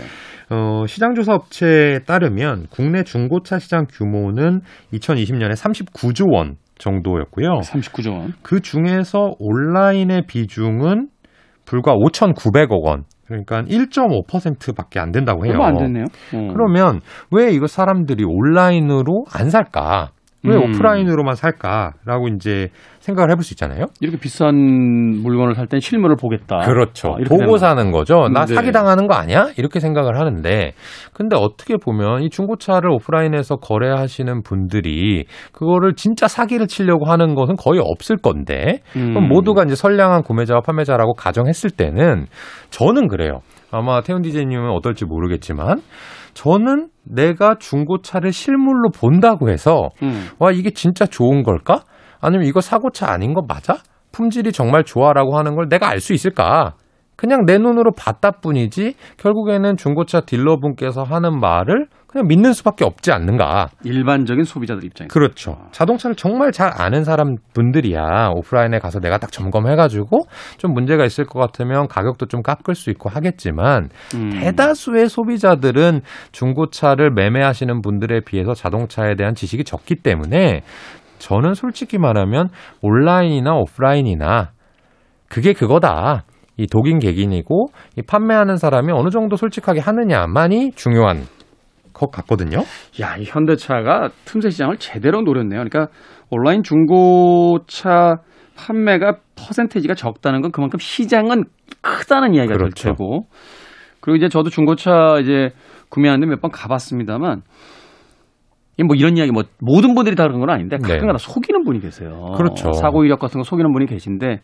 어, 0.50 0.85
시장조사 0.88 1.33
업체에 1.33 2.00
따르면 2.00 2.67
국내 2.69 3.03
중고차 3.03 3.59
시장 3.59 3.85
규모는 3.88 4.62
2020년에 4.93 5.51
39조 5.53 6.33
원 6.33 6.55
정도였고요. 6.77 7.59
39조 7.62 8.13
원. 8.13 8.33
그 8.41 8.62
중에서 8.62 9.35
온라인의 9.39 10.24
비중은 10.27 11.09
불과 11.65 11.93
5,900억 11.93 12.83
원. 12.83 13.03
그러니까 13.27 13.63
1.5%밖에 13.63 15.00
안 15.00 15.12
된다고 15.12 15.45
해요. 15.45 15.53
얼마 15.53 15.67
안 15.67 15.77
됐네요. 15.77 16.05
어. 16.33 16.53
그러면 16.53 17.01
왜 17.31 17.51
이거 17.51 17.65
사람들이 17.65 18.24
온라인으로 18.24 19.25
안 19.33 19.50
살까? 19.50 20.12
왜 20.47 20.55
음. 20.55 20.73
오프라인으로만 20.75 21.35
살까라고 21.35 22.27
이제 22.35 22.69
생각을 22.99 23.29
해볼 23.31 23.43
수 23.43 23.53
있잖아요. 23.53 23.85
이렇게 24.01 24.17
비싼 24.17 24.55
물건을 24.55 25.53
살 25.55 25.67
땐 25.67 25.79
실물을 25.79 26.15
보겠다. 26.15 26.57
그렇죠. 26.65 27.09
아, 27.09 27.17
보고 27.27 27.57
사는 27.57 27.91
거죠. 27.91 28.27
나 28.29 28.45
네. 28.45 28.53
사기 28.53 28.71
당하는 28.71 29.07
거 29.07 29.15
아니야? 29.15 29.49
이렇게 29.57 29.79
생각을 29.79 30.19
하는데, 30.19 30.73
근데 31.13 31.35
어떻게 31.35 31.77
보면 31.77 32.23
이 32.23 32.29
중고차를 32.29 32.89
오프라인에서 32.91 33.57
거래하시는 33.57 34.43
분들이 34.43 35.25
그거를 35.51 35.93
진짜 35.95 36.27
사기를 36.27 36.67
치려고 36.67 37.05
하는 37.05 37.35
것은 37.35 37.55
거의 37.55 37.81
없을 37.83 38.17
건데, 38.17 38.79
음. 38.95 39.13
그럼 39.13 39.27
모두가 39.27 39.63
이제 39.63 39.75
선량한 39.75 40.23
구매자와 40.23 40.61
판매자라고 40.61 41.13
가정했을 41.13 41.71
때는 41.71 42.25
저는 42.69 43.07
그래요. 43.07 43.39
아마 43.71 44.01
태훈 44.01 44.21
디제이님은 44.21 44.69
어떨지 44.69 45.05
모르겠지만, 45.05 45.79
저는 46.35 46.89
내가 47.03 47.55
중고차를 47.57 48.31
실물로 48.31 48.89
본다고 48.91 49.49
해서 49.49 49.89
음. 50.03 50.27
와 50.37 50.51
이게 50.51 50.69
진짜 50.69 51.05
좋은 51.05 51.41
걸까? 51.41 51.81
아니면 52.21 52.45
이거 52.45 52.61
사고차 52.61 53.09
아닌 53.11 53.33
거 53.33 53.41
맞아? 53.47 53.77
품질이 54.11 54.51
정말 54.51 54.83
좋아라고 54.83 55.37
하는 55.37 55.55
걸 55.55 55.67
내가 55.69 55.89
알 55.89 55.99
수 55.99 56.13
있을까? 56.13 56.75
그냥 57.15 57.45
내 57.45 57.57
눈으로 57.57 57.91
봤다 57.97 58.31
뿐이지 58.31 58.95
결국에는 59.17 59.77
중고차 59.77 60.21
딜러분께서 60.21 61.03
하는 61.03 61.39
말을 61.39 61.87
그냥 62.15 62.27
믿는 62.29 62.53
수밖에 62.53 62.86
없지 62.86 63.12
않는가? 63.12 63.67
일반적인 63.84 64.45
소비자들 64.45 64.86
입장에서. 64.86 65.12
그렇죠. 65.12 65.57
자동차를 65.72 66.15
정말 66.15 66.53
잘 66.53 66.72
아는 66.74 67.03
사람 67.03 67.36
분들이야 67.53 68.29
오프라인에 68.34 68.79
가서 68.79 69.01
내가 69.01 69.17
딱 69.17 69.34
점검해가지고 69.34 70.22
좀 70.57 70.74
문제가 70.74 71.03
있을 71.03 71.25
것 71.25 71.39
같으면 71.41 71.89
가격도 71.89 72.27
좀 72.27 72.41
깎을 72.41 72.74
수 72.74 72.89
있고 72.89 73.10
하겠지만 73.10 73.89
음. 74.15 74.29
대다수의 74.29 75.10
소비자들은 75.10 76.03
중고차를 76.31 77.12
매매하시는 77.12 77.81
분들에 77.81 78.22
비해서 78.22 78.53
자동차에 78.53 79.15
대한 79.15 79.36
지식이 79.36 79.65
적기 79.65 79.95
때문에 79.95 80.62
저는 81.19 81.53
솔직히 81.53 81.98
말하면 81.98 82.48
온라인이나 82.81 83.55
오프라인이나 83.55 84.51
그게 85.27 85.51
그거다. 85.51 86.24
이 86.55 86.65
독인 86.67 87.00
객인이고 87.00 87.65
이 87.98 88.01
판매하는 88.01 88.55
사람이 88.55 88.93
어느 88.93 89.10
정도 89.10 89.36
솔직하게 89.36 89.81
하느냐만이 89.81 90.72
중요한 90.75 91.24
것 91.95 92.11
같거든요. 92.11 92.59
야, 93.01 93.15
이 93.17 93.23
현대차가 93.25 94.09
틈새 94.25 94.49
시장을 94.51 94.77
제대로 94.77 95.21
노렸네요. 95.21 95.63
그러니까 95.63 95.87
온라인 96.29 96.61
중고차 96.61 98.17
판매가 98.57 99.17
퍼센테이지가 99.35 99.95
적다는 99.95 100.41
건 100.41 100.51
그만큼 100.51 100.77
시장은 100.79 101.45
크다는 101.81 102.33
이야기가 102.35 102.53
될 102.57 102.69
그렇죠. 102.69 102.89
테고. 102.89 103.25
그리고 104.01 104.17
이제 104.17 104.27
저도 104.29 104.49
중고차 104.49 105.17
이제 105.21 105.49
구매하는데 105.89 106.27
몇 106.27 106.41
번 106.41 106.51
가봤습니다만 106.51 107.41
이뭐 108.77 108.95
이런 108.95 109.17
이야기 109.17 109.31
뭐 109.31 109.43
모든 109.59 109.95
분들이 109.95 110.15
다 110.15 110.23
그런 110.25 110.39
건 110.41 110.49
아닌데 110.49 110.77
네. 110.77 110.87
가끔가다 110.87 111.17
속이는 111.17 111.63
분이 111.63 111.79
계세요. 111.79 112.33
그렇죠. 112.37 112.73
사고 112.73 113.05
이력 113.05 113.19
같은 113.19 113.39
거 113.39 113.43
속이는 113.43 113.71
분이 113.71 113.85
계신데 113.87 114.41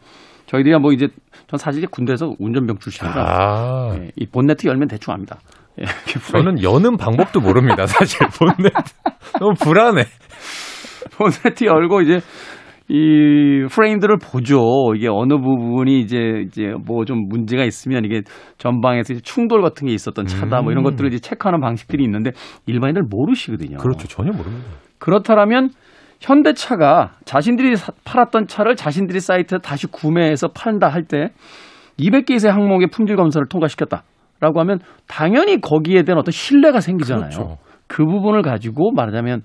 저희들이 0.47 0.77
뭐 0.79 0.93
이제 0.93 1.07
전 1.47 1.57
사실 1.57 1.79
이제 1.79 1.87
군대에서 1.91 2.33
운전병 2.39 2.77
출신이라 2.79 3.15
아, 3.17 3.95
예, 3.97 4.11
이 4.15 4.25
본네트 4.25 4.67
열면 4.67 4.87
대충 4.87 5.13
압니다. 5.13 5.39
예, 5.79 5.85
저는 6.31 6.61
여는 6.61 6.97
방법도 6.97 7.39
모릅니다. 7.39 7.85
사실 7.87 8.19
본네 8.37 8.69
너무 9.39 9.53
불안해. 9.61 10.03
본네트 11.17 11.65
열고 11.65 12.01
이제 12.01 12.19
이 12.89 13.65
프레임들을 13.71 14.17
보죠. 14.17 14.59
이게 14.95 15.07
어느 15.09 15.35
부분이 15.37 16.01
이제 16.01 16.43
이제 16.45 16.73
뭐 16.85 17.05
좀 17.05 17.27
문제가 17.29 17.63
있으면 17.63 18.03
이게 18.05 18.21
전방에서 18.57 19.13
충돌 19.23 19.61
같은 19.61 19.87
게 19.87 19.93
있었던 19.93 20.25
차다 20.25 20.61
뭐 20.61 20.71
이런 20.71 20.83
음. 20.83 20.89
것들을 20.91 21.13
이제 21.13 21.19
체크하는 21.19 21.61
방식들이 21.61 22.03
있는데 22.03 22.31
일반인들 22.65 23.03
모르시거든요. 23.09 23.77
그렇죠. 23.77 24.07
전혀 24.07 24.31
모릅니다. 24.31 24.67
그렇다면 24.99 25.69
현대차가 26.19 27.13
자신들이 27.25 27.75
사- 27.77 27.93
팔았던 28.03 28.47
차를 28.47 28.75
자신들이 28.75 29.19
사이트에 29.21 29.59
다시 29.59 29.87
구매해서 29.87 30.49
판다 30.49 30.89
할 30.89 31.05
때 31.05 31.29
200개 31.99 32.31
이상의 32.31 32.53
항목의 32.55 32.87
품질 32.91 33.15
검사를 33.15 33.45
통과시켰다 33.47 34.03
라고 34.41 34.59
하면 34.59 34.79
당연히 35.07 35.61
거기에 35.61 36.03
대한 36.03 36.19
어떤 36.19 36.31
신뢰가 36.31 36.81
생기잖아요. 36.81 37.29
그렇죠. 37.29 37.57
그 37.87 38.03
부분을 38.03 38.41
가지고 38.41 38.91
말하자면 38.91 39.43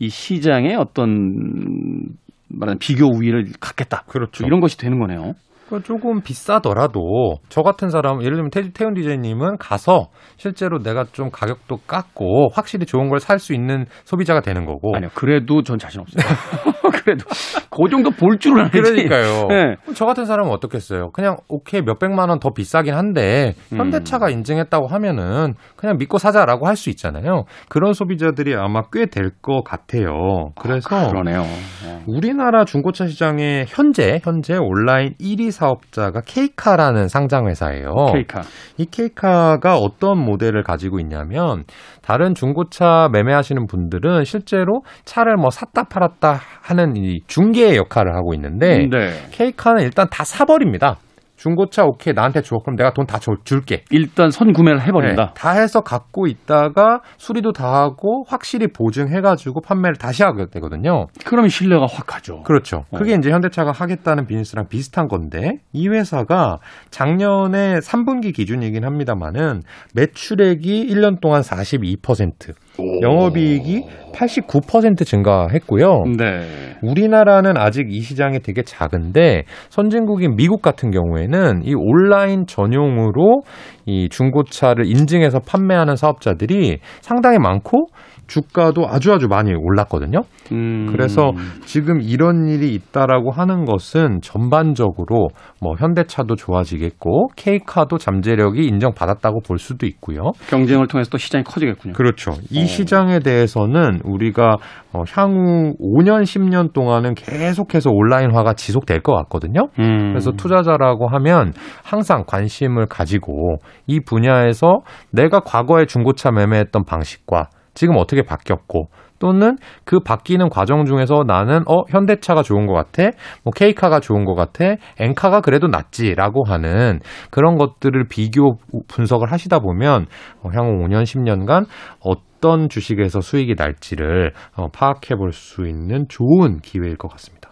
이 0.00 0.08
시장에 0.08 0.74
어떤 0.74 2.08
말하자면 2.48 2.78
비교 2.80 3.06
우위를 3.06 3.52
갖겠다. 3.60 4.02
그렇죠. 4.08 4.44
이런 4.44 4.60
것이 4.60 4.76
되는 4.76 4.98
거네요. 4.98 5.34
그러니까 5.66 5.86
조금 5.86 6.20
비싸더라도 6.20 7.36
저 7.48 7.62
같은 7.62 7.88
사람 7.88 8.20
예를 8.22 8.34
들면 8.36 8.50
태, 8.50 8.70
태훈 8.72 8.94
디제이님은 8.94 9.56
가서 9.58 10.08
실제로 10.36 10.78
내가 10.78 11.04
좀 11.12 11.30
가격도 11.30 11.78
깎고 11.86 12.50
확실히 12.52 12.86
좋은 12.86 13.08
걸 13.08 13.18
살 13.20 13.38
수 13.38 13.54
있는 13.54 13.86
소비자가 14.04 14.40
되는 14.40 14.66
거고 14.66 14.94
아니요. 14.94 15.08
그래도 15.14 15.62
전 15.62 15.78
자신 15.78 16.00
없어요. 16.00 16.24
그래도 17.04 17.24
그 17.70 17.88
정도 17.90 18.10
볼 18.10 18.38
줄은 18.38 18.64
알지. 18.66 18.80
그러니까요. 18.80 19.46
네. 19.50 19.76
저 19.94 20.04
같은 20.06 20.24
사람은 20.26 20.50
어떻겠어요? 20.52 21.10
그냥 21.12 21.36
오케이 21.48 21.80
몇백만 21.82 22.28
원 22.28 22.38
더 22.40 22.50
비싸긴 22.52 22.94
한데 22.94 23.54
음. 23.72 23.78
현대차가 23.78 24.28
인증했다고 24.28 24.86
하면은 24.88 25.54
그냥 25.76 25.96
믿고 25.98 26.18
사자라고 26.18 26.66
할 26.66 26.74
수 26.76 26.90
있잖아요. 26.90 27.44
그런 27.68 27.92
소비자들이 27.92 28.54
아마 28.56 28.82
꽤 28.92 29.06
될 29.06 29.30
것 29.40 29.62
같아요. 29.64 30.50
그래서 30.60 31.08
그러네요. 31.08 31.40
어. 31.40 32.02
우리나라 32.06 32.64
중고차 32.64 33.06
시장에 33.06 33.64
현재 33.68 34.20
현재 34.22 34.56
온라인 34.56 35.14
1위 35.20 35.50
사업자가 35.54 36.20
케이카라는 36.20 37.08
상장 37.08 37.46
회사예요. 37.48 37.92
케이카. 38.12 38.42
이 38.76 38.84
케이카가 38.84 39.76
어떤 39.76 40.18
모델을 40.18 40.62
가지고 40.62 41.00
있냐면 41.00 41.64
다른 42.02 42.34
중고차 42.34 43.08
매매하시는 43.12 43.66
분들은 43.66 44.24
실제로 44.24 44.82
차를 45.04 45.36
뭐 45.36 45.50
샀다 45.50 45.84
팔았다 45.84 46.40
하는 46.62 46.96
이 46.96 47.20
중개의 47.26 47.76
역할을 47.76 48.14
하고 48.14 48.34
있는데 48.34 48.88
네. 48.90 49.10
케이카는 49.30 49.82
일단 49.82 50.08
다 50.10 50.24
사버립니다. 50.24 50.98
중고차 51.44 51.84
오케이 51.84 52.14
나한테 52.14 52.40
줘 52.40 52.56
그럼 52.56 52.76
내가 52.76 52.92
돈 52.94 53.04
다 53.04 53.18
줄게. 53.44 53.84
일단 53.90 54.30
선 54.30 54.54
구매를 54.54 54.80
해버린다. 54.80 55.26
네, 55.26 55.30
다 55.36 55.50
해서 55.50 55.82
갖고 55.82 56.26
있다가 56.26 57.00
수리도 57.18 57.52
다 57.52 57.66
하고 57.82 58.24
확실히 58.26 58.68
보증해가지고 58.68 59.60
판매를 59.60 59.96
다시 59.96 60.22
하게 60.22 60.46
되거든요. 60.50 61.06
그러면 61.26 61.50
신뢰가 61.50 61.84
확 61.86 62.06
가죠. 62.06 62.42
그렇죠. 62.44 62.84
어. 62.90 62.96
그게 62.96 63.12
이제 63.14 63.30
현대차가 63.30 63.72
하겠다는 63.72 64.26
비즈니스랑 64.26 64.68
비슷한 64.68 65.06
건데 65.06 65.58
이 65.74 65.86
회사가 65.88 66.60
작년에 66.90 67.80
3분기 67.80 68.34
기준이긴 68.34 68.84
합니다만은 68.84 69.60
매출액이 69.94 70.86
1년 70.88 71.20
동안 71.20 71.42
42%, 71.42 72.54
영업이익이 72.78 73.82
89% 74.14 75.04
증가했고요. 75.06 76.04
네. 76.16 76.40
우리나라는 76.82 77.56
아직 77.56 77.86
이 77.90 78.00
시장이 78.00 78.40
되게 78.40 78.62
작은데 78.62 79.44
선진국인 79.70 80.36
미국 80.36 80.62
같은 80.62 80.90
경우에는 80.90 81.62
이 81.64 81.74
온라인 81.74 82.46
전용으로 82.46 83.42
이 83.86 84.08
중고차를 84.08 84.86
인증해서 84.86 85.40
판매하는 85.40 85.96
사업자들이 85.96 86.78
상당히 87.00 87.38
많고 87.38 87.88
주가도 88.26 88.86
아주 88.88 89.12
아주 89.12 89.28
많이 89.28 89.52
올랐거든요. 89.54 90.22
음. 90.52 90.86
그래서 90.90 91.32
지금 91.64 92.00
이런 92.00 92.48
일이 92.48 92.74
있다라고 92.74 93.30
하는 93.30 93.64
것은 93.64 94.20
전반적으로 94.22 95.28
뭐 95.60 95.74
현대차도 95.78 96.36
좋아지겠고 96.36 97.28
K카도 97.36 97.98
잠재력이 97.98 98.64
인정받았다고 98.66 99.40
볼 99.40 99.58
수도 99.58 99.86
있고요. 99.86 100.32
경쟁을 100.48 100.86
통해서 100.86 101.10
또 101.10 101.18
시장이 101.18 101.44
커지겠군요. 101.44 101.94
그렇죠. 101.94 102.32
이 102.50 102.62
어. 102.62 102.66
시장에 102.66 103.18
대해서는 103.18 104.00
우리가 104.04 104.56
어, 104.92 105.02
향후 105.10 105.74
5년, 105.80 106.22
10년 106.22 106.72
동안은 106.72 107.14
계속해서 107.14 107.90
온라인화가 107.90 108.54
지속될 108.54 109.00
것 109.00 109.14
같거든요. 109.14 109.68
음. 109.78 110.10
그래서 110.10 110.30
투자자라고 110.32 111.08
하면 111.08 111.52
항상 111.82 112.24
관심을 112.26 112.86
가지고 112.86 113.56
이 113.86 114.00
분야에서 114.00 114.80
내가 115.10 115.40
과거에 115.40 115.86
중고차 115.86 116.30
매매했던 116.30 116.84
방식과 116.84 117.48
지금 117.74 117.96
어떻게 117.96 118.22
바뀌었고 118.22 118.88
또는 119.18 119.56
그 119.84 120.00
바뀌는 120.00 120.48
과정 120.48 120.84
중에서 120.84 121.24
나는 121.26 121.62
어 121.66 121.82
현대차가 121.88 122.42
좋은 122.42 122.66
것 122.66 122.74
같아, 122.74 123.10
뭐 123.42 123.52
K카가 123.56 124.00
좋은 124.00 124.24
것 124.24 124.34
같아, 124.34 124.76
N카가 124.98 125.40
그래도 125.40 125.66
낫지라고 125.68 126.44
하는 126.44 127.00
그런 127.30 127.56
것들을 127.56 128.06
비교 128.08 128.58
분석을 128.88 129.32
하시다 129.32 129.60
보면 129.60 130.06
어, 130.42 130.50
향후 130.52 130.84
5년, 130.84 131.04
10년간 131.04 131.66
어떤 132.00 132.68
주식에서 132.68 133.20
수익이 133.20 133.54
날지를 133.56 134.32
어, 134.56 134.68
파악해 134.68 135.16
볼 135.16 135.32
수 135.32 135.66
있는 135.66 136.06
좋은 136.08 136.58
기회일 136.60 136.96
것 136.96 137.08
같습니다. 137.12 137.50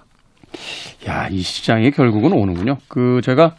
야, 1.09 1.29
이 1.31 1.39
시장에 1.39 1.91
결국은 1.91 2.33
오는군요. 2.33 2.77
그 2.89 3.21
제가 3.23 3.55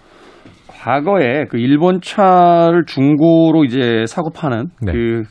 과거에 0.84 1.46
그 1.50 1.58
일본 1.58 2.02
차를 2.02 2.84
중고로 2.86 3.63
이제 3.63 4.06
사고 4.06 4.32
파는 4.32 4.67
네. 4.82 4.91
그 4.91 5.24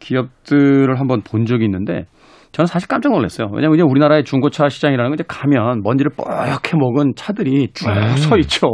기업들을 0.00 0.98
한번 0.98 1.22
본 1.22 1.44
적이 1.46 1.66
있는데 1.66 2.06
저는 2.50 2.66
사실 2.66 2.88
깜짝 2.88 3.12
놀랐어요. 3.12 3.46
왜냐면 3.54 3.76
이제 3.76 3.84
우리나라의 3.84 4.24
중고차 4.24 4.68
시장이라는 4.68 5.10
건 5.10 5.14
이제 5.14 5.24
가면 5.28 5.82
먼지를 5.84 6.10
뽀얗게 6.16 6.76
먹은 6.76 7.12
차들이 7.14 7.68
쭉 7.72 7.88
음. 7.88 8.16
서 8.16 8.36
있죠. 8.38 8.66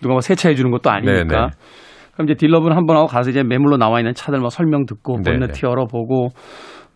누가 0.00 0.12
뭐 0.14 0.20
세차해 0.20 0.54
주는 0.54 0.70
것도 0.70 0.90
아니니까. 0.90 1.24
네네. 1.26 1.46
그럼 2.14 2.28
이제 2.28 2.34
딜러분 2.34 2.72
한 2.72 2.86
번 2.86 2.96
하고 2.96 3.06
가서 3.06 3.30
이제 3.30 3.42
매물로 3.42 3.78
나와 3.78 3.98
있는 3.98 4.14
차들 4.14 4.38
뭐 4.38 4.48
설명 4.48 4.86
듣고 4.86 5.20
네네. 5.22 5.38
본네트 5.38 5.66
열어보고 5.66 6.28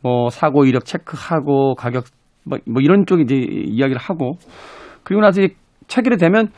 뭐 0.03 0.31
사고 0.31 0.64
이력 0.64 0.85
체크하고 0.85 1.75
가격 1.75 2.05
뭐, 2.45 2.59
뭐 2.64 2.81
이런 2.81 3.05
쪽에 3.07 3.23
이제 3.23 3.35
이야기를 3.35 4.01
하고 4.01 4.35
그리고 5.03 5.21
나서 5.21 5.43
이제 5.43 5.55
체결이 5.88 6.16
되면 6.16 6.49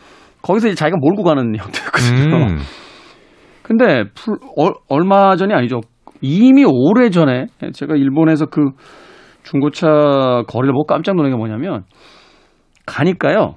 거기서 0.43 0.69
이제 0.69 0.75
자기가 0.75 0.99
몰고 1.01 1.23
가는 1.23 1.55
형태였거든요. 1.57 2.37
음. 2.37 2.59
근데 3.63 4.05
풀- 4.15 4.39
얼- 4.57 4.75
얼마 4.89 5.37
전이 5.37 5.55
아니죠. 5.55 5.81
이미 6.21 6.65
오래 6.65 7.11
전에 7.11 7.47
제가 7.73 7.95
일본에서 7.97 8.47
그 8.47 8.71
중고차 9.43 9.87
거리를 10.49 10.73
보고 10.73 10.85
깜짝 10.85 11.15
놀란 11.17 11.33
게 11.33 11.37
뭐냐면 11.37 11.85
가니까요. 12.87 13.55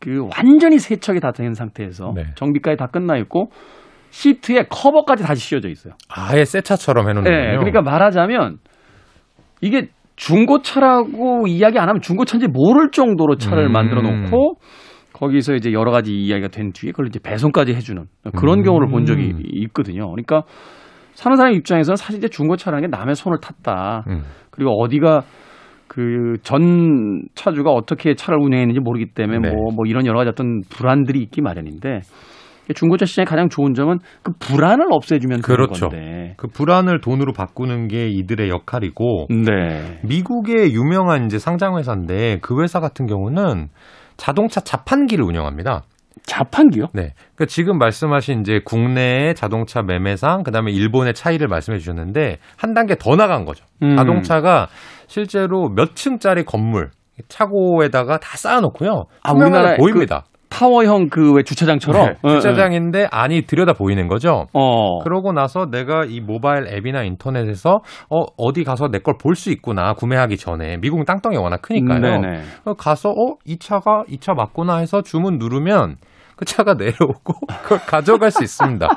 그 0.00 0.26
완전히 0.36 0.78
세척이 0.78 1.20
다 1.20 1.30
된 1.32 1.54
상태에서 1.54 2.12
네. 2.16 2.24
정비까지 2.34 2.76
다 2.76 2.86
끝나 2.86 3.16
있고 3.18 3.50
시트에 4.10 4.64
커버까지 4.68 5.22
다시 5.22 5.40
씌워져 5.46 5.68
있어요. 5.68 5.94
아예 6.08 6.44
새 6.44 6.60
차처럼 6.60 7.08
해놓는 7.08 7.30
네, 7.30 7.36
거예요. 7.36 7.58
그러니까 7.58 7.82
말하자면 7.82 8.58
이게 9.60 9.88
중고차라고 10.16 11.46
이야기 11.46 11.78
안 11.78 11.88
하면 11.88 12.00
중고차인지 12.02 12.48
모를 12.48 12.90
정도로 12.90 13.36
차를 13.36 13.66
음. 13.66 13.72
만들어 13.72 14.02
놓고 14.02 14.54
거기서 15.22 15.54
이제 15.54 15.72
여러 15.72 15.92
가지 15.92 16.12
이야기가 16.12 16.48
된 16.48 16.72
뒤에 16.72 16.90
그걸 16.90 17.06
이제 17.06 17.20
배송까지 17.22 17.74
해주는 17.74 18.02
그런 18.36 18.58
음. 18.58 18.64
경우를 18.64 18.88
본 18.88 19.04
적이 19.04 19.34
있거든요. 19.38 20.10
그러니까 20.10 20.42
사는 21.14 21.36
사람 21.36 21.52
입장에서는 21.52 21.94
사실 21.94 22.18
이제 22.18 22.26
중고차라는 22.26 22.90
게 22.90 22.96
남의 22.96 23.14
손을 23.14 23.38
탔다. 23.40 24.04
음. 24.08 24.22
그리고 24.50 24.82
어디가 24.82 25.22
그 25.86 26.36
전 26.42 27.22
차주가 27.34 27.70
어떻게 27.70 28.14
차를 28.14 28.40
운행했는지 28.40 28.80
모르기 28.80 29.12
때문에 29.14 29.38
네. 29.38 29.54
뭐, 29.54 29.72
뭐 29.72 29.84
이런 29.86 30.06
여러 30.06 30.18
가지 30.18 30.30
어떤 30.30 30.62
불안들이 30.70 31.20
있기 31.20 31.40
마련인데 31.40 32.00
중고차 32.74 33.04
시장의 33.04 33.26
가장 33.26 33.48
좋은 33.48 33.74
점은 33.74 33.98
그 34.22 34.32
불안을 34.40 34.86
없애주면 34.90 35.42
그렇죠. 35.42 35.88
건데. 35.90 36.34
그 36.38 36.48
불안을 36.48 37.00
돈으로 37.00 37.32
바꾸는 37.32 37.88
게 37.88 38.08
이들의 38.08 38.48
역할이고 38.48 39.26
네. 39.28 40.00
미국의 40.04 40.72
유명한 40.72 41.26
이제 41.26 41.38
상장 41.38 41.76
회사인데 41.76 42.38
그 42.40 42.60
회사 42.62 42.80
같은 42.80 43.06
경우는 43.06 43.68
자동차 44.22 44.60
자판기를 44.60 45.24
운영합니다. 45.24 45.82
자판기요? 46.26 46.86
네. 46.92 47.12
그러니까 47.34 47.46
지금 47.48 47.76
말씀하신 47.76 48.42
이제 48.42 48.60
국내의 48.64 49.34
자동차 49.34 49.82
매매상 49.82 50.44
그다음에 50.44 50.70
일본의 50.70 51.14
차이를 51.14 51.48
말씀해 51.48 51.80
주셨는데 51.80 52.38
한 52.56 52.72
단계 52.72 52.94
더 52.94 53.16
나간 53.16 53.44
거죠. 53.44 53.64
음. 53.82 53.96
자동차가 53.96 54.68
실제로 55.08 55.68
몇 55.68 55.96
층짜리 55.96 56.44
건물 56.44 56.92
차고에다가 57.26 58.20
다 58.20 58.36
쌓아놓고요. 58.36 59.06
아, 59.24 59.32
투명하게 59.32 59.56
우리나라에 59.56 59.76
보입니다. 59.78 60.24
타워형 60.52 61.08
그 61.08 61.32
왜 61.34 61.42
주차장처럼 61.42 62.14
네, 62.22 62.28
주차장인데 62.28 63.08
안이 63.10 63.42
들여다 63.42 63.72
보이는 63.72 64.06
거죠. 64.08 64.46
어. 64.52 64.98
그러고 65.02 65.32
나서 65.32 65.66
내가 65.70 66.04
이 66.04 66.20
모바일 66.20 66.66
앱이나 66.68 67.02
인터넷에서 67.04 67.80
어, 68.10 68.24
어디 68.36 68.64
가서 68.64 68.88
내 68.88 68.98
걸 68.98 69.14
볼 69.18 69.34
수 69.34 69.50
있구나 69.50 69.94
구매하기 69.94 70.36
전에 70.36 70.76
미국은 70.78 71.04
땅덩이 71.04 71.36
워낙 71.38 71.62
크니까요. 71.62 72.00
네네. 72.00 72.42
어, 72.66 72.74
가서 72.74 73.10
어 73.10 73.36
이 73.46 73.58
차가 73.58 74.04
이 74.08 74.18
차 74.18 74.34
맞구나 74.34 74.76
해서 74.78 75.02
주문 75.02 75.38
누르면 75.38 75.96
그 76.36 76.44
차가 76.44 76.74
내려오고 76.78 77.34
그걸 77.62 77.78
가져갈 77.78 78.30
수 78.30 78.42
있습니다. 78.44 78.88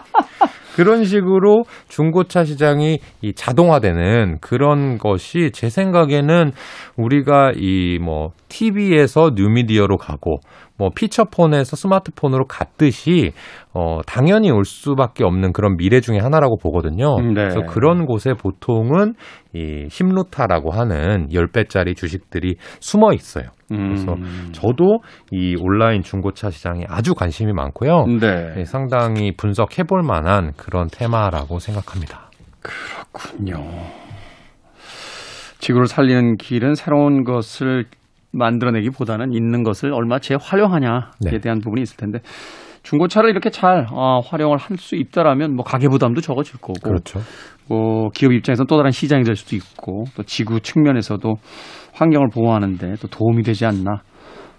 그런 0.76 1.06
식으로 1.06 1.63
중고차 1.88 2.44
시장이 2.44 3.00
이 3.22 3.34
자동화되는 3.34 4.39
그런 4.41 4.98
것이 4.98 5.52
제 5.54 5.70
생각에는 5.70 6.52
우리가 6.98 7.54
이 7.56 7.98
뭐 8.02 8.32
TV에서 8.50 9.32
뉴미디어로 9.36 9.98
가고 9.98 10.38
뭐 10.77 10.89
피처폰에서 10.93 11.75
스마트폰으로 11.75 12.45
갔듯이 12.45 13.31
어 13.73 14.01
당연히 14.05 14.51
올 14.51 14.65
수밖에 14.65 15.23
없는 15.23 15.53
그런 15.53 15.77
미래 15.77 16.01
중의 16.01 16.19
하나라고 16.21 16.57
보거든요. 16.57 17.15
네. 17.19 17.33
그래서 17.33 17.61
그런 17.61 18.05
곳에 18.05 18.33
보통은 18.33 19.13
이 19.53 19.88
힘루타라고 19.89 20.71
하는 20.71 21.29
10배짜리 21.29 21.95
주식들이 21.95 22.55
숨어 22.79 23.13
있어요. 23.13 23.45
그래서 23.67 24.13
음. 24.13 24.49
저도 24.51 24.99
이 25.31 25.55
온라인 25.59 26.01
중고차 26.01 26.49
시장에 26.49 26.83
아주 26.88 27.15
관심이 27.15 27.51
많고요. 27.53 28.05
네. 28.19 28.53
네, 28.55 28.65
상당히 28.65 29.31
분석해 29.35 29.83
볼 29.83 30.03
만한 30.03 30.51
그런 30.57 30.88
테마라고 30.91 31.59
생각합니다. 31.59 32.29
그렇군요. 32.61 33.63
지구를 35.59 35.88
살리는 35.88 36.38
길은 36.38 36.75
새로운 36.75 37.23
것을 37.23 37.85
만들어내기보다는 38.38 39.34
있는 39.34 39.63
것을 39.63 39.93
얼마 39.93 40.19
재활용하냐에 40.19 41.02
네. 41.21 41.39
대한 41.39 41.60
부분이 41.60 41.82
있을 41.82 41.98
텐데 41.98 42.19
중고차를 42.84 43.30
이렇게 43.32 43.50
잘 43.50 43.88
어, 43.91 44.19
활용을 44.19 44.58
할 44.58 44.78
수 44.78 44.95
있다라면 44.95 45.56
뭐 45.56 45.63
가계 45.65 45.88
부담도 45.88 46.21
적어질 46.21 46.60
거고 46.60 46.74
그렇죠. 46.84 47.19
뭐 47.67 48.10
기업 48.13 48.32
입장에서는 48.32 48.67
또 48.67 48.78
다른 48.78 48.91
시장이 48.91 49.24
될 49.24 49.36
수도 49.36 49.56
있고 49.56 50.06
또 50.15 50.24
지구 50.24 50.60
측면에서도 50.60 51.34
환경을 51.93 52.30
보호하는데 52.34 52.95
또 53.02 53.08
도움이 53.08 53.43
되지 53.43 53.65
않나 53.65 54.02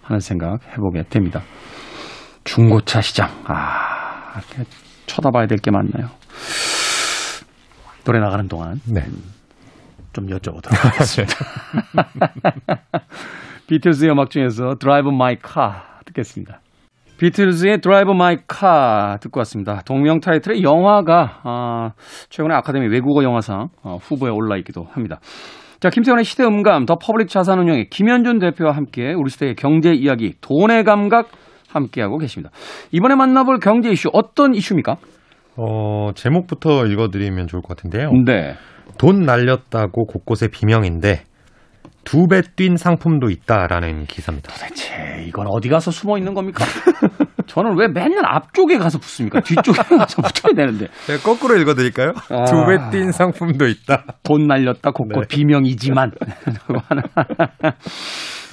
하는 0.03 0.21
생각 0.21 0.59
해보게 0.73 1.05
됩니다. 1.09 1.43
중고차 2.45 3.01
시장 3.01 3.29
아 3.45 4.39
이렇게 4.39 4.65
쳐다봐야 5.07 5.47
될 5.47 5.59
게 5.59 5.71
많나요? 5.71 6.09
노래 8.05 8.19
나가는 8.21 8.47
동안 8.49 8.81
네. 8.87 9.03
좀 10.13 10.27
여쭤보도록 10.27 10.77
하겠습니다. 10.77 11.35
비틀즈의 13.69 14.13
음악 14.13 14.31
중에서 14.31 14.77
Drive 14.79 15.11
My 15.11 15.37
Car 15.37 15.99
듣겠습니다. 16.05 16.61
비틀즈의 17.19 17.81
Drive 17.81 18.13
My 18.13 18.37
Car 18.47 19.19
듣고 19.21 19.41
왔습니다. 19.41 19.81
동명 19.85 20.21
타이틀의 20.21 20.63
영화가 20.63 21.41
아, 21.43 21.91
최근에 22.29 22.55
아카데미 22.55 22.87
외국어 22.87 23.25
영화상 23.25 23.69
어, 23.83 23.97
후보에 24.01 24.31
올라 24.31 24.57
있기도 24.59 24.85
합니다. 24.93 25.19
자, 25.81 25.91
김태훈의 25.91 26.25
시대음감, 26.25 26.87
더 26.87 26.97
퍼블릭 26.97 27.29
자산운용의 27.29 27.89
김현준 27.91 28.39
대표와 28.39 28.73
함께 28.73 29.13
우리 29.13 29.31
시대의 29.31 29.57
경제 29.57 29.93
이야기, 29.93 30.35
돈의 30.41 30.85
감각 30.85 31.29
함께하고 31.69 32.19
계십니다. 32.19 32.51
이번에 32.93 33.15
만나볼 33.17 33.59
경제 33.59 33.91
이슈 33.91 34.11
어떤 34.13 34.55
이슈입니까? 34.55 34.97
어, 35.57 36.11
제목부터 36.15 36.87
읽어드리면 36.87 37.49
좋을 37.49 37.63
것 37.63 37.77
같은데요. 37.77 38.11
네. 38.25 38.55
돈 38.99 39.21
날렸다고 39.21 40.07
곳곳에 40.07 40.49
비명인데 40.49 41.25
두 42.07 42.27
배 42.29 42.41
뛴 42.57 42.77
상품도 42.79 43.31
있다라는 43.31 44.05
기사입니다. 44.07 44.53
도대체 44.53 45.25
이건 45.27 45.47
어디 45.51 45.69
가서 45.69 45.91
숨어 45.91 46.17
있는 46.19 46.35
겁니까? 46.35 46.65
저는 47.47 47.77
왜 47.79 47.89
맨날 47.89 48.25
앞쪽에 48.27 48.79
가서 48.79 48.99
붙습니까? 48.99 49.41
뒤쪽에 49.41 49.83
가서 49.99 50.23
붙어야 50.23 50.55
되는데. 50.55 50.87
제가 51.07 51.23
거꾸로 51.23 51.57
읽어드릴까요? 51.61 52.13
아. 52.31 52.45
두배 52.45 52.91
뛴 52.91 53.13
상품도 53.13 53.67
있다. 53.67 54.05
돈 54.23 54.47
날렸다 54.47 54.91
곳곳 54.93 55.29
네. 55.29 55.37
비명이지만. 55.37 56.13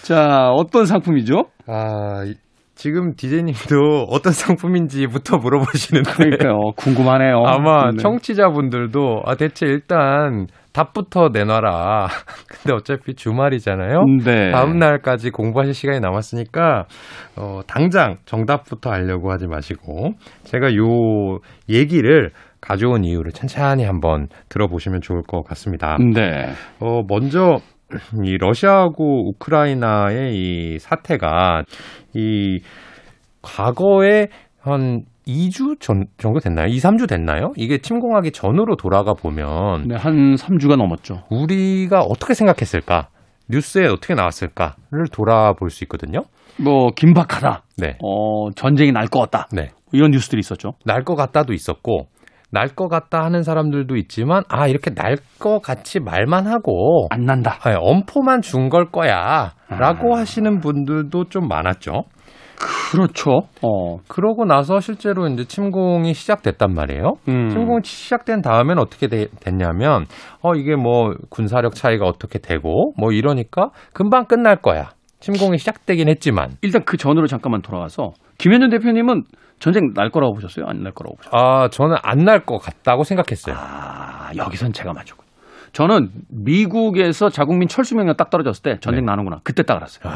자, 0.03 0.49
어떤 0.51 0.85
상품이죠? 0.85 1.45
아, 1.67 2.23
이- 2.25 2.35
지금 2.75 3.13
디제이님도 3.15 4.07
어떤 4.09 4.33
상품인지부터 4.33 5.37
물어보시는데 5.37 6.11
그러니까요. 6.11 6.71
궁금하네요. 6.75 7.43
아마 7.45 7.91
네. 7.91 7.97
청취자분들도 8.01 9.21
아 9.25 9.35
대체 9.35 9.67
일단 9.67 10.47
답부터 10.73 11.29
내놔라. 11.31 12.07
근데 12.49 12.73
어차피 12.73 13.13
주말이잖아요. 13.13 14.03
네. 14.25 14.51
다음 14.51 14.79
날까지 14.79 15.29
공부하실 15.29 15.73
시간이 15.73 15.99
남았으니까 15.99 16.85
어, 17.37 17.61
당장 17.67 18.17
정답부터 18.25 18.89
알려고 18.89 19.31
하지 19.31 19.47
마시고 19.47 20.13
제가 20.43 20.75
요 20.75 21.39
얘기를 21.69 22.31
가져온 22.59 23.03
이유를 23.03 23.31
천천히 23.33 23.83
한번 23.83 24.27
들어보시면 24.49 25.01
좋을 25.01 25.21
것 25.21 25.43
같습니다. 25.43 25.97
네. 25.97 26.53
어, 26.79 27.01
먼저 27.07 27.57
이 28.23 28.37
러시아하고 28.39 29.29
우크라이나의 29.29 30.33
이 30.33 30.79
사태가 30.79 31.63
이 32.15 32.59
과거에 33.41 34.29
한 34.59 35.03
2주 35.27 35.79
전 35.79 36.05
정도 36.17 36.39
됐나요? 36.39 36.67
2, 36.67 36.77
3주 36.77 37.07
됐나요? 37.07 37.53
이게 37.55 37.77
침공하기 37.77 38.31
전으로 38.31 38.75
돌아가 38.75 39.13
보면 39.13 39.87
네, 39.87 39.95
한 39.95 40.35
3주가 40.35 40.75
넘었죠. 40.75 41.23
우리가 41.29 42.01
어떻게 42.01 42.33
생각했을까? 42.33 43.07
뉴스에 43.49 43.85
어떻게 43.87 44.13
나왔을까를 44.15 45.07
돌아볼 45.11 45.69
수 45.69 45.83
있거든요. 45.85 46.21
뭐, 46.61 46.89
긴박하다. 46.91 47.63
네. 47.77 47.97
어, 48.03 48.51
전쟁이 48.55 48.91
날 48.91 49.07
것 49.07 49.19
같다. 49.19 49.47
네. 49.51 49.71
이런 49.91 50.11
뉴스들이 50.11 50.39
있었죠. 50.39 50.73
날 50.85 51.03
것 51.03 51.15
같다도 51.15 51.53
있었고 51.53 52.07
날 52.51 52.69
것 52.75 52.87
같다 52.87 53.23
하는 53.23 53.41
사람들도 53.43 53.95
있지만 53.97 54.43
아, 54.47 54.67
이렇게 54.67 54.93
날 54.93 55.17
것 55.39 55.59
같이 55.59 55.99
말만 55.99 56.45
하고 56.47 57.07
안 57.09 57.25
난다. 57.25 57.57
아, 57.63 57.75
엄포만 57.79 58.41
준 58.41 58.69
걸 58.69 58.91
거야. 58.91 59.53
라고 59.69 60.15
아. 60.15 60.19
하시는 60.19 60.59
분들도 60.59 61.25
좀 61.29 61.47
많았죠. 61.47 62.03
그렇죠. 62.91 63.41
어. 63.61 63.97
그러고 64.07 64.45
나서 64.45 64.79
실제로 64.79 65.27
이제 65.27 65.45
침공이 65.45 66.13
시작됐단 66.13 66.73
말이에요. 66.73 67.13
음. 67.27 67.49
침공이 67.49 67.81
시작된 67.83 68.41
다음엔 68.41 68.77
어떻게 68.77 69.07
되- 69.07 69.27
됐냐면, 69.39 70.05
어, 70.41 70.53
이게 70.55 70.75
뭐 70.75 71.13
군사력 71.29 71.73
차이가 71.75 72.05
어떻게 72.05 72.39
되고, 72.39 72.93
뭐 72.97 73.11
이러니까 73.11 73.69
금방 73.93 74.25
끝날 74.25 74.57
거야. 74.57 74.89
침공이 75.19 75.57
시작되긴 75.57 76.09
했지만. 76.09 76.51
일단 76.61 76.83
그 76.85 76.97
전으로 76.97 77.27
잠깐만 77.27 77.61
돌아가서 77.61 78.11
김현준 78.37 78.69
대표님은 78.71 79.23
전쟁 79.59 79.93
날 79.93 80.09
거라고 80.09 80.33
보셨어요? 80.33 80.65
안 80.67 80.83
날 80.83 80.91
거라고 80.91 81.15
보셨어요? 81.15 81.41
아, 81.41 81.67
저는 81.69 81.95
안 82.03 82.19
날 82.25 82.45
것 82.45 82.57
같다고 82.59 83.03
생각했어요. 83.03 83.55
아, 83.57 84.31
여기선 84.35 84.73
제가 84.73 84.91
맞췄고. 84.93 85.23
저는 85.71 86.09
미국에서 86.29 87.29
자국민 87.29 87.67
철수 87.67 87.95
명령 87.95 88.15
딱 88.15 88.29
떨어졌을 88.29 88.61
때 88.61 88.79
전쟁 88.79 89.05
네. 89.05 89.11
나는구나. 89.11 89.39
그때 89.43 89.63
딱 89.63 89.77
알았어요. 89.77 90.13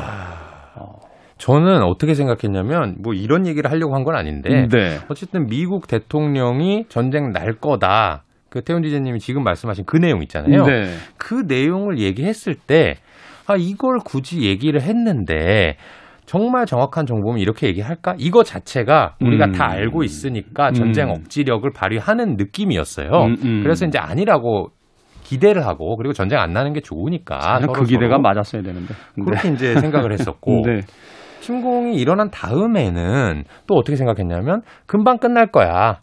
저는 1.37 1.83
어떻게 1.83 2.13
생각했냐면, 2.13 2.95
뭐 3.01 3.13
이런 3.13 3.45
얘기를 3.47 3.69
하려고 3.71 3.95
한 3.95 4.03
건 4.03 4.15
아닌데, 4.15 4.67
네. 4.71 4.97
어쨌든 5.09 5.47
미국 5.47 5.87
대통령이 5.87 6.85
전쟁 6.89 7.31
날 7.31 7.53
거다. 7.53 8.23
그 8.49 8.61
태훈 8.61 8.81
디제님이 8.81 9.19
지금 9.19 9.43
말씀하신 9.43 9.85
그 9.85 9.97
내용 9.97 10.21
있잖아요. 10.23 10.63
네. 10.63 10.85
그 11.17 11.43
내용을 11.47 11.99
얘기했을 11.99 12.55
때, 12.55 12.95
아, 13.45 13.55
이걸 13.57 13.97
굳이 14.03 14.43
얘기를 14.43 14.81
했는데, 14.81 15.75
정말 16.25 16.65
정확한 16.65 17.05
정보면 17.05 17.39
이렇게 17.39 17.67
얘기할까? 17.67 18.15
이거 18.17 18.43
자체가 18.43 19.15
우리가 19.21 19.45
음. 19.45 19.51
다 19.53 19.69
알고 19.69 20.03
있으니까 20.03 20.71
전쟁 20.73 21.07
음. 21.07 21.11
억지력을 21.11 21.69
발휘하는 21.73 22.35
느낌이었어요. 22.35 23.09
음, 23.09 23.35
음. 23.43 23.59
그래서 23.63 23.85
이제 23.85 23.97
아니라고 23.97 24.69
기대를 25.23 25.65
하고, 25.65 25.95
그리고 25.97 26.13
전쟁 26.13 26.39
안 26.39 26.51
나는 26.51 26.73
게 26.73 26.79
좋으니까. 26.81 27.59
그 27.73 27.83
기대가 27.83 28.17
맞았어야 28.17 28.61
되는데. 28.61 28.93
그렇게 29.15 29.49
이제 29.49 29.75
생각을 29.79 30.11
했었고, 30.13 30.63
네. 30.67 30.81
침공이 31.41 31.95
일어난 31.95 32.29
다음에는 32.29 33.43
또 33.67 33.75
어떻게 33.75 33.95
생각했냐면, 33.95 34.61
금방 34.85 35.17
끝날 35.17 35.47
거야. 35.47 35.99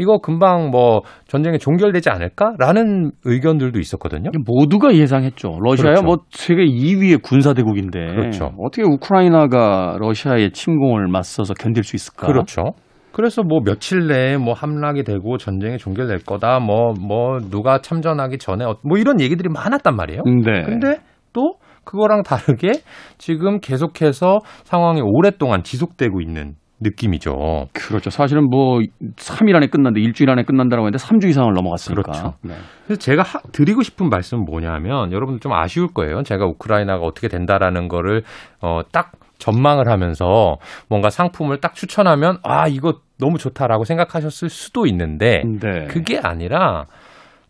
이거 0.00 0.18
금방 0.18 0.70
뭐 0.70 1.00
전쟁이 1.26 1.58
종결되지 1.58 2.08
않을까라는 2.08 3.10
의견들도 3.24 3.80
있었거든요. 3.80 4.30
모두가 4.46 4.94
예상했죠. 4.94 5.58
러시아야 5.60 5.94
그렇죠. 5.94 6.06
뭐 6.06 6.16
세계 6.30 6.64
2위의 6.64 7.20
군사 7.20 7.52
대국인데 7.52 7.98
그렇죠. 8.06 8.52
어떻게 8.64 8.84
우크라이나가 8.84 9.96
러시아의 9.98 10.52
침공을 10.52 11.08
맞서서 11.08 11.54
견딜 11.54 11.82
수 11.82 11.96
있을까? 11.96 12.28
그렇죠. 12.28 12.62
그래서 13.10 13.42
뭐 13.42 13.58
며칠 13.64 14.06
내에 14.06 14.36
뭐 14.36 14.52
함락이 14.52 15.02
되고 15.02 15.36
전쟁이 15.36 15.78
종결될 15.78 16.18
거다. 16.24 16.60
뭐뭐 16.60 17.40
누가 17.50 17.80
참전하기 17.80 18.38
전에 18.38 18.64
어- 18.64 18.76
뭐 18.84 18.98
이런 18.98 19.20
얘기들이 19.20 19.48
많았단 19.48 19.96
말이에요. 19.96 20.22
네. 20.24 20.62
근데 20.64 20.98
또 21.32 21.54
그거랑 21.88 22.22
다르게 22.22 22.72
지금 23.16 23.60
계속해서 23.60 24.38
상황이 24.64 25.00
오랫동안 25.02 25.62
지속되고 25.62 26.20
있는 26.20 26.54
느낌이죠. 26.80 27.66
그렇죠. 27.72 28.10
사실은 28.10 28.48
뭐 28.48 28.78
3일 29.16 29.56
안에 29.56 29.66
끝난다, 29.66 29.98
일주일 29.98 30.30
안에 30.30 30.44
끝난다라고 30.44 30.86
했는데 30.86 31.02
3주 31.02 31.28
이상을 31.28 31.52
넘어갔으니까. 31.52 32.02
그렇죠. 32.02 32.34
네. 32.42 32.54
그래서 32.84 33.00
제가 33.00 33.22
하- 33.22 33.40
드리고 33.52 33.82
싶은 33.82 34.08
말씀은 34.10 34.44
뭐냐면 34.44 35.10
여러분들 35.10 35.40
좀 35.40 35.52
아쉬울 35.52 35.88
거예요. 35.88 36.22
제가 36.22 36.44
우크라이나가 36.46 37.04
어떻게 37.04 37.26
된다라는 37.28 37.88
거를 37.88 38.22
어, 38.60 38.80
딱 38.92 39.12
전망을 39.38 39.88
하면서 39.88 40.56
뭔가 40.88 41.10
상품을 41.10 41.58
딱 41.60 41.74
추천하면 41.74 42.38
아 42.44 42.68
이거 42.68 42.94
너무 43.18 43.38
좋다라고 43.38 43.84
생각하셨을 43.84 44.48
수도 44.48 44.86
있는데 44.86 45.42
네. 45.60 45.86
그게 45.88 46.20
아니라 46.22 46.84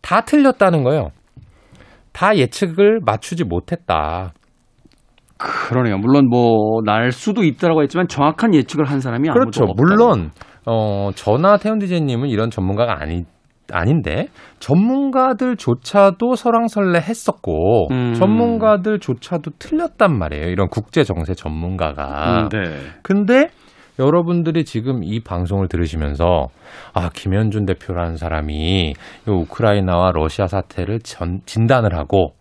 다 0.00 0.22
틀렸다는 0.22 0.84
거예요. 0.84 1.10
다 2.18 2.36
예측을 2.36 2.98
맞추지 3.06 3.44
못했다. 3.44 4.32
그러네요. 5.38 5.98
물론 5.98 6.28
뭐 6.28 6.82
날 6.84 7.12
수도 7.12 7.44
있다라고 7.44 7.82
했지만 7.82 8.08
정확한 8.08 8.54
예측을 8.54 8.86
한 8.86 8.98
사람이 8.98 9.28
아무도 9.30 9.38
그렇죠. 9.38 9.64
없다. 9.64 9.74
물론 9.76 10.30
어, 10.66 11.10
저나 11.14 11.58
태훈 11.58 11.78
디제이님은 11.78 12.28
이런 12.28 12.50
전문가가 12.50 13.00
아니, 13.00 13.22
아닌데, 13.72 14.26
전문가들조차도 14.58 16.34
설왕설래 16.34 16.98
했었고, 16.98 17.88
음. 17.92 18.14
전문가들조차도 18.14 19.52
틀렸단 19.58 20.18
말이에요. 20.18 20.48
이런 20.48 20.68
국제 20.68 21.04
정세 21.04 21.34
전문가가. 21.34 22.42
음, 22.42 22.48
네. 22.48 22.58
근데 23.02 23.48
여러분들이 23.98 24.64
지금 24.64 25.02
이 25.02 25.20
방송을 25.20 25.68
들으시면서 25.68 26.48
아 26.94 27.10
김현준 27.10 27.66
대표라는 27.66 28.16
사람이 28.16 28.54
이 28.90 28.94
우크라이나와 29.30 30.12
러시아 30.12 30.46
사태를 30.46 31.00
전, 31.00 31.40
진단을 31.46 31.96
하고 31.96 32.34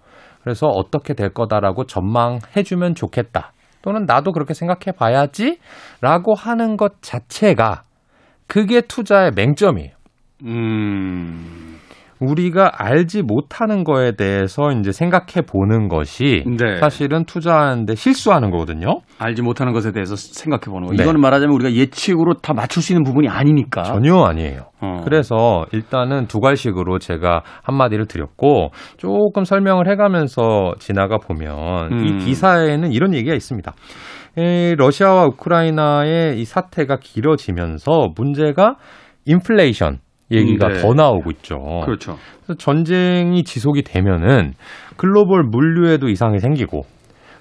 그래서 0.44 0.68
어떻게 0.68 1.14
될 1.14 1.30
거다라고 1.30 1.86
전망해주면 1.86 2.96
좋겠다 2.96 3.52
또는 3.82 4.06
나도 4.06 4.32
그렇게 4.32 4.54
생각해 4.54 4.96
봐야지라고 4.98 6.36
하는 6.36 6.78
것 6.78 7.02
자체가 7.02 7.84
그게 8.48 8.82
투자의 8.82 9.32
맹점이에요. 9.36 9.92
음. 10.44 11.77
우리가 12.20 12.72
알지 12.74 13.22
못하는 13.22 13.84
거에 13.84 14.14
대해서 14.14 14.72
이제 14.72 14.92
생각해 14.92 15.46
보는 15.48 15.88
것이 15.88 16.44
네. 16.46 16.78
사실은 16.78 17.26
투자하는데 17.26 17.96
실수하는 17.96 18.50
거거든요. 18.52 19.02
알지 19.20 19.42
못하는 19.42 19.74
것에 19.74 19.92
대해서 19.92 20.16
생각해 20.16 20.66
보는 20.66 20.88
거. 20.88 20.96
네. 20.96 21.04
이거는 21.04 21.22
말하자면 21.22 21.54
우리가 21.56 21.74
예측으로 21.74 22.36
다 22.36 22.54
맞출 22.54 22.82
수 22.82 22.94
있는 22.94 23.04
부분이 23.04 23.28
아니니까. 23.30 23.84
전혀 23.84 24.16
아니에요. 24.24 24.62
어. 24.82 25.02
그래서 25.04 25.66
일단은 25.72 26.28
두 26.28 26.40
갈식으로 26.40 27.00
제가 27.00 27.42
한마디를 27.64 28.06
드렸고 28.06 28.70
조금 28.98 29.44
설명을 29.44 29.90
해가면서 29.90 30.74
지나가 30.80 31.18
보면 31.18 31.92
음. 31.92 32.06
이 32.06 32.26
기사에는 32.26 32.92
이런 32.92 33.14
얘기가 33.14 33.36
있습니다. 33.36 33.74
에, 34.38 34.76
러시아와 34.76 35.26
우크라이나의 35.26 36.40
이 36.40 36.46
사태가 36.46 36.98
길어지면서 37.02 38.10
문제가 38.16 38.76
인플레이션 39.26 40.00
얘기가 40.32 40.68
음, 40.68 40.74
네. 40.74 40.82
더 40.82 40.94
나오고 40.94 41.32
있죠. 41.32 41.58
그렇죠. 41.86 42.18
그래서 42.44 42.58
전쟁이 42.58 43.44
지속이 43.44 43.84
되면은 43.84 44.54
글로벌 44.98 45.44
물류에도 45.44 46.10
이상이 46.10 46.40
생기고 46.40 46.84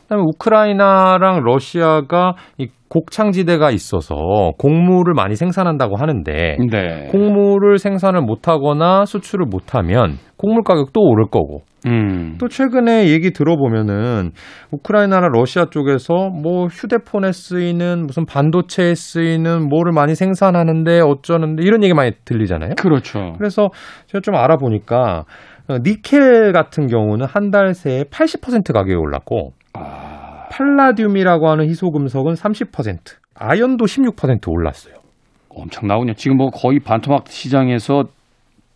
그다음에 0.07 0.25
우크라이나랑 0.27 1.42
러시아가 1.45 2.35
이 2.59 2.69
곡창지대가 2.88 3.73
있어서 3.73 4.14
곡물을 4.59 5.12
많이 5.14 5.35
생산한다고 5.35 5.97
하는데 5.97 6.57
네. 6.71 7.09
곡물을 7.11 7.79
생산을 7.79 8.21
못하거나 8.23 9.05
수출을 9.05 9.47
못하면 9.47 10.19
곡물 10.37 10.62
가격도 10.62 11.01
오를 11.01 11.27
거고 11.27 11.62
음. 11.87 12.37
또 12.38 12.49
최근에 12.49 13.09
얘기 13.09 13.33
들어보면은 13.33 14.31
우크라이나나 14.71 15.29
러시아 15.29 15.66
쪽에서 15.66 16.31
뭐 16.31 16.66
휴대폰에 16.66 17.33
쓰이는 17.33 18.07
무슨 18.07 18.25
반도체에 18.25 18.95
쓰이는 18.95 19.69
뭐를 19.69 19.92
많이 19.92 20.14
생산하는데 20.14 21.01
어쩌는데 21.01 21.64
이런 21.64 21.83
얘기 21.83 21.92
많이 21.95 22.12
들리잖아요. 22.25 22.75
그렇죠. 22.79 23.35
그래서 23.38 23.69
제가 24.07 24.21
좀 24.21 24.35
알아보니까 24.37 25.25
어, 25.69 25.79
니켈 25.85 26.53
같은 26.53 26.87
경우는 26.87 27.27
한 27.27 27.51
달 27.51 27.75
새에 27.75 28.05
80% 28.05 28.73
가격이 28.73 28.95
올랐고 28.95 29.53
아, 29.79 30.49
팔라듐이라고 30.51 31.49
하는 31.49 31.69
희소금속은 31.69 32.35
30%, 32.35 33.17
아연도 33.35 33.85
16% 33.85 34.49
올랐어요. 34.49 34.95
엄청 35.49 35.89
나오냐. 35.89 36.12
지금 36.15 36.37
뭐 36.37 36.51
거의 36.51 36.81
반토막 36.81 37.29
시장에서 37.29 38.05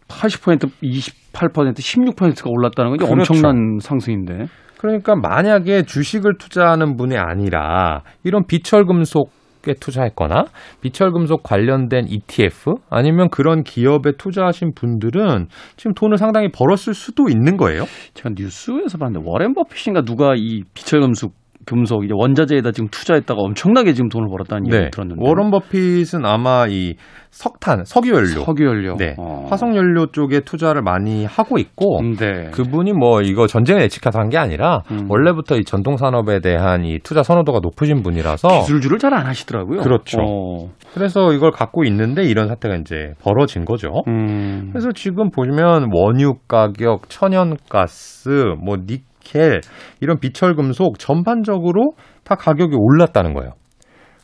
80%, 0.09 0.71
28%, 0.83 1.75
16%가 1.75 2.51
올랐다는 2.51 2.97
건 2.97 2.99
그렇죠. 2.99 3.33
엄청난 3.33 3.79
상승인데. 3.81 4.47
그러니까 4.79 5.15
만약에 5.15 5.83
주식을 5.83 6.39
투자하는 6.39 6.97
분이 6.97 7.17
아니라 7.19 8.03
이런 8.25 8.47
비철금속 8.47 9.31
에 9.69 9.75
투자했거나 9.75 10.45
비철금속 10.81 11.43
관련된 11.43 12.07
ETF 12.09 12.77
아니면 12.89 13.29
그런 13.31 13.63
기업에 13.63 14.13
투자하신 14.17 14.73
분들은 14.75 15.49
지금 15.77 15.93
돈을 15.93 16.17
상당히 16.17 16.49
벌었을 16.51 16.95
수도 16.95 17.29
있는 17.29 17.59
거예요. 17.59 17.85
제가 18.15 18.31
뉴스에서 18.35 18.97
봤는데 18.97 19.27
워렌 19.29 19.53
버핏인가 19.53 20.03
누가 20.03 20.35
이 20.35 20.63
비철금속 20.73 21.40
금속 21.67 22.05
이제 22.05 22.13
원자재에다 22.17 22.73
지금 22.73 22.89
투자했다가 22.91 23.41
엄청나게 23.41 23.93
지금 23.93 24.09
돈을 24.09 24.29
벌었다는 24.29 24.67
얘기 24.73 24.91
들었는데. 24.91 25.21
네. 25.23 25.29
워런 25.29 25.51
버핏은 25.51 26.25
아마 26.25 26.67
이 26.69 26.97
석탄, 27.31 27.85
석유 27.85 28.11
연료, 28.13 28.27
석유 28.45 28.65
연료. 28.65 28.97
네, 28.97 29.15
어. 29.19 29.47
화석 29.49 29.77
연료 29.77 30.07
쪽에 30.07 30.41
투자를 30.41 30.83
많이 30.83 31.25
하고 31.27 31.59
있고 31.59 32.01
네. 32.19 32.51
그분이 32.51 32.93
뭐 32.93 33.21
이거 33.23 33.47
전쟁을 33.47 33.83
예측해서 33.83 34.19
한 34.19 34.31
게 34.31 34.39
아니라 34.39 34.83
음. 34.91 35.07
원래부터 35.09 35.57
이 35.57 35.65
전통 35.65 35.97
산업에 35.97 36.41
대한 36.41 36.85
이 36.85 36.99
투자 37.01 37.23
선호도가 37.23 37.61
높으신 37.63 38.03
분이라서 38.03 38.49
기술주를 38.61 38.99
잘 38.99 39.13
안 39.15 39.27
하시더라고요. 39.27 39.81
그렇죠. 39.81 40.19
어. 40.21 40.71
그래서 40.95 41.33
이걸 41.33 41.51
갖고 41.51 41.85
있는데 41.85 42.23
이런 42.25 42.49
사태가 42.49 42.77
이제 42.77 43.13
벌어진 43.23 43.65
거죠. 43.65 43.89
음. 44.09 44.71
그래서 44.73 44.91
지금 44.93 45.31
보시면 45.31 45.91
원유 45.93 46.35
가격, 46.49 47.09
천연가스, 47.09 48.55
뭐 48.65 48.77
니 48.77 48.99
켈 49.21 49.61
이런 50.01 50.19
비철 50.19 50.55
금속 50.55 50.99
전반적으로 50.99 51.93
다 52.25 52.35
가격이 52.35 52.75
올랐다는 52.77 53.35
거예요. 53.35 53.53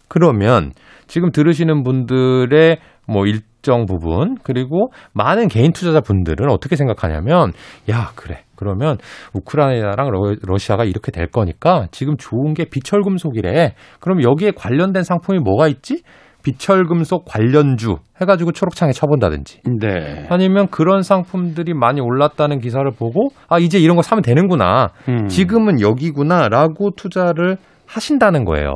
그러면 0.08 0.72
지금 1.06 1.30
들으시는 1.30 1.82
분들의 1.82 2.78
뭐 3.08 3.26
일정 3.26 3.86
부분 3.86 4.36
그리고 4.42 4.90
많은 5.12 5.48
개인 5.48 5.72
투자자 5.72 6.00
분들은 6.00 6.50
어떻게 6.50 6.76
생각하냐면 6.76 7.52
야 7.90 8.12
그래. 8.14 8.42
그러면 8.56 8.96
우크라이나랑 9.34 10.10
러, 10.10 10.34
러시아가 10.42 10.84
이렇게 10.84 11.12
될 11.12 11.26
거니까 11.26 11.86
지금 11.90 12.16
좋은 12.16 12.54
게 12.54 12.64
비철 12.64 13.02
금속이래. 13.02 13.74
그럼 14.00 14.22
여기에 14.22 14.52
관련된 14.52 15.02
상품이 15.02 15.40
뭐가 15.40 15.68
있지 15.68 16.02
비철금속 16.46 17.24
관련주 17.24 17.96
해가지고 18.20 18.52
초록창에 18.52 18.92
쳐본다든지 18.92 19.62
네. 19.80 20.26
아니면 20.30 20.68
그런 20.68 21.02
상품들이 21.02 21.74
많이 21.74 22.00
올랐다는 22.00 22.60
기사를 22.60 22.88
보고 22.96 23.30
아 23.48 23.58
이제 23.58 23.80
이런 23.80 23.96
거 23.96 24.02
사면 24.02 24.22
되는구나 24.22 24.90
음. 25.08 25.26
지금은 25.26 25.80
여기구나라고 25.80 26.90
투자를 26.96 27.56
하신다는 27.86 28.44
거예요. 28.44 28.70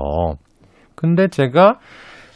근데 0.96 1.28
제가 1.28 1.78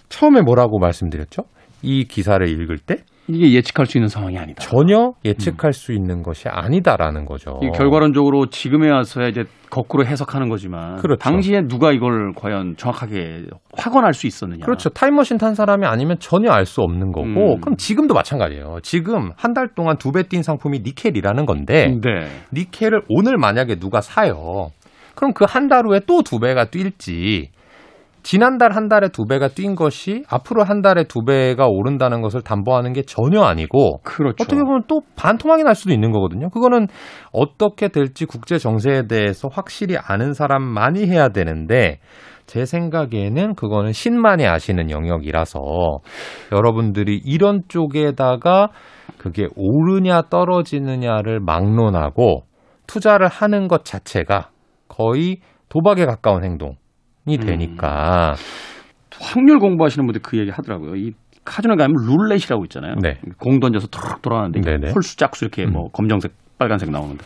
처음에 0.08 0.40
뭐라고 0.40 0.78
말씀드렸죠? 0.78 1.42
이 1.82 2.04
기사를 2.04 2.48
읽을 2.48 2.78
때 2.78 2.98
이게 3.26 3.52
예측할 3.54 3.87
수 3.87 3.96
있는 3.96 4.08
상황이 4.08 4.37
아니다. 4.38 4.62
전혀 4.62 5.12
예측할 5.24 5.72
수 5.72 5.92
있는 5.92 6.22
것이 6.22 6.48
아니다라는 6.48 7.24
거죠. 7.24 7.58
이 7.62 7.70
결과론적으로 7.74 8.46
지금에 8.50 8.90
와서야 8.90 9.28
이제 9.28 9.44
거꾸로 9.70 10.04
해석하는 10.04 10.48
거지만 10.50 10.96
그렇죠. 10.96 11.18
당시에 11.18 11.62
누가 11.66 11.90
이걸 11.92 12.32
과연 12.37 12.74
정확하게 12.76 13.44
확언할 13.76 14.12
수 14.12 14.26
있었느냐. 14.26 14.64
그렇죠. 14.66 14.90
타임머신 14.90 15.38
탄 15.38 15.54
사람이 15.54 15.87
아니면 15.87 16.18
전혀 16.20 16.50
알 16.50 16.66
수 16.66 16.82
없는 16.82 17.12
거고, 17.12 17.54
음. 17.54 17.60
그럼 17.60 17.76
지금도 17.76 18.12
마찬가지예요. 18.14 18.78
지금 18.82 19.30
한 19.37 19.54
달 19.54 19.68
동안 19.74 19.96
두 19.96 20.12
배 20.12 20.24
뛴 20.24 20.42
상품이 20.42 20.80
니켈이라는 20.80 21.46
건데, 21.46 21.96
네. 22.02 22.26
니켈을 22.52 23.02
오늘 23.08 23.37
만약에 23.38 23.76
누가 23.76 24.00
사요. 24.00 24.68
그럼 25.14 25.32
그 25.32 25.44
한 25.46 25.68
달 25.68 25.87
후에 25.87 26.00
또 26.06 26.22
두 26.22 26.38
배가 26.40 26.66
뛸지, 26.66 27.48
지난달 28.24 28.72
한 28.72 28.88
달에 28.88 29.08
두 29.10 29.26
배가 29.26 29.48
뛴 29.48 29.74
것이 29.74 30.24
앞으로 30.30 30.64
한 30.64 30.80
달에 30.80 31.04
두 31.04 31.24
배가 31.24 31.66
오른다는 31.68 32.22
것을 32.22 32.40
담보하는 32.40 32.94
게 32.94 33.02
전혀 33.02 33.42
아니고, 33.42 33.98
그렇죠. 34.02 34.42
어떻게 34.42 34.62
보면 34.62 34.84
또 34.88 35.02
반토막이 35.14 35.62
날 35.62 35.74
수도 35.74 35.92
있는 35.92 36.10
거거든요. 36.10 36.48
그거는 36.48 36.87
어떻게 37.32 37.88
될지 37.88 38.24
국제 38.24 38.56
정세에 38.56 39.06
대해서 39.08 39.48
확실히 39.52 39.96
아는 39.98 40.32
사람만이 40.32 41.06
해야 41.06 41.28
되는데 41.28 42.00
제 42.46 42.64
생각에는 42.64 43.54
그거는 43.56 43.92
신만이 43.92 44.46
아시는 44.46 44.90
영역이라서 44.90 45.60
여러분들이 46.50 47.20
이런 47.22 47.60
쪽에다가 47.68 48.70
그게 49.18 49.48
오르냐 49.54 50.22
떨어지느냐를 50.30 51.40
막론하고 51.40 52.44
투자를 52.87 53.28
하는 53.28 53.68
것 53.68 53.84
자체가 53.84 54.48
거의 54.88 55.40
도박에 55.68 56.06
가까운 56.06 56.42
행동이 56.42 56.76
되니까 57.26 58.34
확률 59.20 59.58
공부하시는 59.58 60.04
분들 60.06 60.22
그 60.22 60.38
얘기 60.38 60.50
하더라고요. 60.50 60.96
이 60.96 61.12
카지노 61.44 61.76
가면 61.76 61.94
룰렛이라고 62.06 62.64
있잖아요. 62.64 62.94
네. 63.02 63.18
공 63.38 63.60
던져서 63.60 63.88
툭 63.88 64.22
돌아가는데 64.22 64.60
네네. 64.60 64.92
홀수 64.92 65.16
짝수 65.16 65.44
이렇게 65.44 65.66
뭐 65.66 65.84
음. 65.84 65.88
검정색, 65.92 66.32
빨간색 66.58 66.90
나오는데 66.90 67.24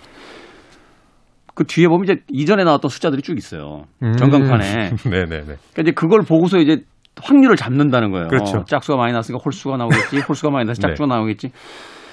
그 1.55 1.65
뒤에 1.65 1.89
보면 1.89 2.05
이제 2.05 2.23
이전에 2.29 2.65
나왔던 2.65 2.89
숫자들이 2.89 3.23
쭉 3.23 3.37
있어요. 3.37 3.85
음. 4.03 4.13
전광판에. 4.13 4.93
네네네. 5.11 5.43
그러니까 5.45 5.83
이제 5.83 5.91
그걸 5.93 6.23
보고서 6.23 6.59
이제 6.59 6.83
확률을 7.21 7.57
잡는다는 7.57 8.13
거예요. 8.13 8.29
그렇죠. 8.29 8.59
어, 8.59 8.65
짝수가 8.65 8.97
많이 8.97 9.13
났으니까 9.13 9.43
홀수가 9.45 9.77
나오겠지. 9.77 10.21
홀수가 10.29 10.51
많이 10.51 10.67
나서 10.67 10.81
네. 10.81 10.89
짝수가 10.89 11.07
나오겠지. 11.13 11.51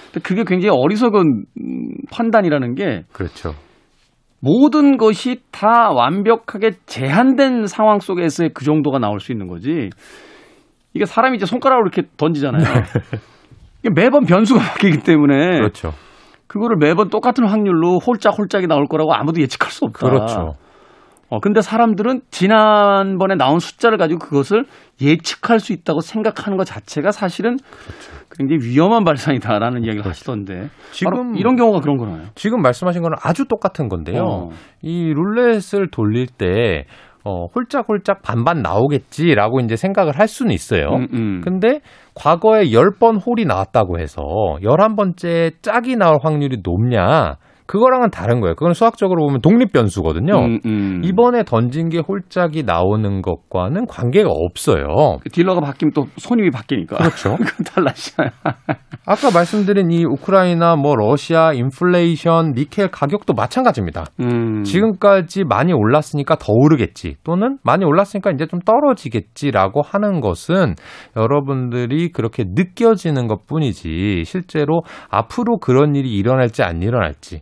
근데 0.05 0.19
그게 0.23 0.43
굉장히 0.45 0.75
어리석은 0.75 1.45
음, 1.61 1.89
판단이라는 2.11 2.73
게 2.75 3.03
그렇죠. 3.11 3.53
모든 4.45 4.97
것이 4.97 5.41
다 5.51 5.89
완벽하게 5.91 6.73
제한된 6.85 7.65
상황 7.65 7.97
속에서의 7.99 8.51
그 8.53 8.63
정도가 8.63 8.99
나올 8.99 9.19
수 9.19 9.31
있는 9.31 9.47
거지. 9.47 9.89
이게 10.93 11.05
사람이 11.05 11.35
이제 11.37 11.47
손가락으로 11.47 11.87
이렇게 11.87 12.07
던지잖아요. 12.15 12.63
이게 13.79 13.89
매번 13.95 14.25
변수가 14.25 14.59
바뀌기 14.77 14.99
때문에 14.99 15.57
그렇죠. 15.57 15.93
그거를 16.45 16.77
매번 16.79 17.09
똑같은 17.09 17.47
확률로 17.47 17.97
홀짝 17.97 18.37
홀짝이 18.37 18.67
나올 18.67 18.85
거라고 18.85 19.15
아무도 19.15 19.41
예측할 19.41 19.71
수 19.71 19.85
없다. 19.85 20.07
그렇죠. 20.07 20.53
어, 21.29 21.39
근데 21.39 21.61
사람들은 21.61 22.21
지난번에 22.29 23.35
나온 23.35 23.59
숫자를 23.59 23.97
가지고 23.97 24.19
그것을 24.19 24.65
예측할 25.01 25.59
수 25.59 25.73
있다고 25.73 26.01
생각하는 26.01 26.57
것 26.57 26.65
자체가 26.65 27.11
사실은 27.11 27.57
굉장히 28.37 28.63
위험한 28.63 29.03
발상이다라는 29.03 29.83
이야기를 29.83 30.05
하시던데. 30.05 30.69
지금 30.91 31.35
이런 31.35 31.55
경우가 31.55 31.79
그런 31.79 31.97
거나요? 31.97 32.25
지금 32.35 32.61
말씀하신 32.61 33.01
거는 33.01 33.17
아주 33.21 33.45
똑같은 33.45 33.87
건데요. 33.87 34.23
어. 34.23 34.49
이 34.81 35.13
룰렛을 35.13 35.89
돌릴 35.91 36.27
때 36.27 36.85
어, 37.23 37.47
홀짝홀짝 37.47 38.21
반반 38.21 38.61
나오겠지라고 38.61 39.59
이제 39.61 39.75
생각을 39.75 40.19
할 40.19 40.27
수는 40.27 40.51
있어요. 40.53 40.89
음, 40.89 41.07
음. 41.11 41.41
근데 41.43 41.79
과거에 42.13 42.65
10번 42.65 43.19
홀이 43.25 43.45
나왔다고 43.45 43.99
해서 43.99 44.21
11번째 44.61 45.53
짝이 45.63 45.95
나올 45.95 46.19
확률이 46.21 46.57
높냐? 46.63 47.37
그거랑은 47.67 48.11
다른 48.11 48.41
거예요. 48.41 48.55
그건 48.55 48.73
수학적으로 48.73 49.25
보면 49.25 49.41
독립 49.41 49.71
변수거든요. 49.71 50.33
음, 50.37 50.59
음. 50.65 51.01
이번에 51.03 51.43
던진 51.43 51.89
게 51.89 51.99
홀짝이 51.99 52.63
나오는 52.63 53.21
것과는 53.21 53.87
관계가 53.87 54.29
없어요. 54.29 55.17
그 55.21 55.29
딜러가 55.29 55.61
바뀌면 55.61 55.93
또 55.93 56.05
손님이 56.17 56.51
바뀌니까. 56.51 56.97
그렇죠. 56.97 57.35
그건 57.41 57.65
달라지잖아요. 57.65 58.31
아까 59.07 59.31
말씀드린 59.31 59.91
이 59.91 60.05
우크라이나, 60.05 60.75
뭐 60.75 60.95
러시아, 60.95 61.53
인플레이션, 61.53 62.53
니켈 62.55 62.89
가격도 62.89 63.33
마찬가지입니다. 63.33 64.05
음. 64.19 64.63
지금까지 64.63 65.43
많이 65.43 65.73
올랐으니까 65.73 66.35
더 66.35 66.53
오르겠지 66.53 67.15
또는 67.23 67.57
많이 67.63 67.83
올랐으니까 67.85 68.31
이제 68.31 68.45
좀 68.45 68.59
떨어지겠지라고 68.59 69.81
하는 69.81 70.21
것은 70.21 70.75
여러분들이 71.15 72.11
그렇게 72.11 72.43
느껴지는 72.47 73.27
것 73.27 73.45
뿐이지 73.47 74.23
실제로 74.25 74.81
앞으로 75.09 75.57
그런 75.59 75.95
일이 75.95 76.15
일어날지 76.15 76.63
안 76.63 76.81
일어날지 76.81 77.41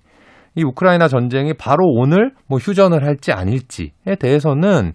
이 0.56 0.64
우크라이나 0.64 1.08
전쟁이 1.08 1.54
바로 1.54 1.86
오늘 1.86 2.32
뭐 2.48 2.60
휴전을 2.60 3.04
할지 3.04 3.32
아닐지에 3.32 4.16
대해서는 4.20 4.94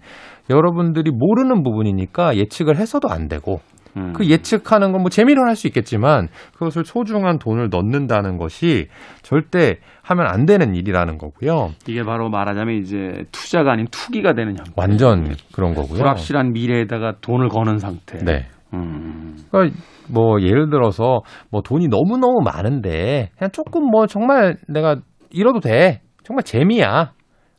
여러분들이 0.51 1.11
모르는 1.11 1.63
부분이니까 1.63 2.37
예측을 2.37 2.77
해서도 2.77 3.09
안 3.11 3.29
되고 3.29 3.61
음. 3.97 4.13
그 4.13 4.27
예측하는 4.27 4.93
건 4.93 5.01
뭐 5.01 5.11
재미로 5.11 5.43
할 5.47 5.57
수 5.57 5.67
있겠지만 5.67 6.29
그것을 6.55 6.85
소중한 6.85 7.39
돈을 7.39 7.69
넣는다는 7.71 8.37
것이 8.39 8.87
절대 9.23 9.79
하면 10.03 10.27
안 10.27 10.47
되는 10.47 10.75
일이라는 10.75 11.19
거고요. 11.19 11.71
이게 11.87 12.03
바로 12.03 12.29
말하자면 12.31 12.77
이제 12.77 13.25
투자가 13.33 13.73
아닌 13.73 13.87
투기가 13.91 14.35
되는 14.35 14.57
형태. 14.57 14.73
완전 14.77 15.35
그런 15.53 15.75
거고요. 15.75 15.99
불확실한 15.99 16.53
미래에다가 16.53 17.15
돈을 17.21 17.49
거는 17.49 17.79
상태. 17.79 18.19
네. 18.25 18.47
음. 18.75 19.37
그러니까 19.51 19.77
뭐 20.09 20.41
예를 20.43 20.71
들어서 20.71 21.21
뭐 21.51 21.63
돈이 21.63 21.89
너무 21.89 22.19
너무 22.19 22.41
많은데 22.45 23.31
그냥 23.39 23.51
조금 23.53 23.85
뭐 23.91 24.07
정말 24.07 24.57
내가 24.69 24.97
잃어도 25.31 25.61
돼 25.61 26.01
정말 26.25 26.43
재미야. 26.45 27.13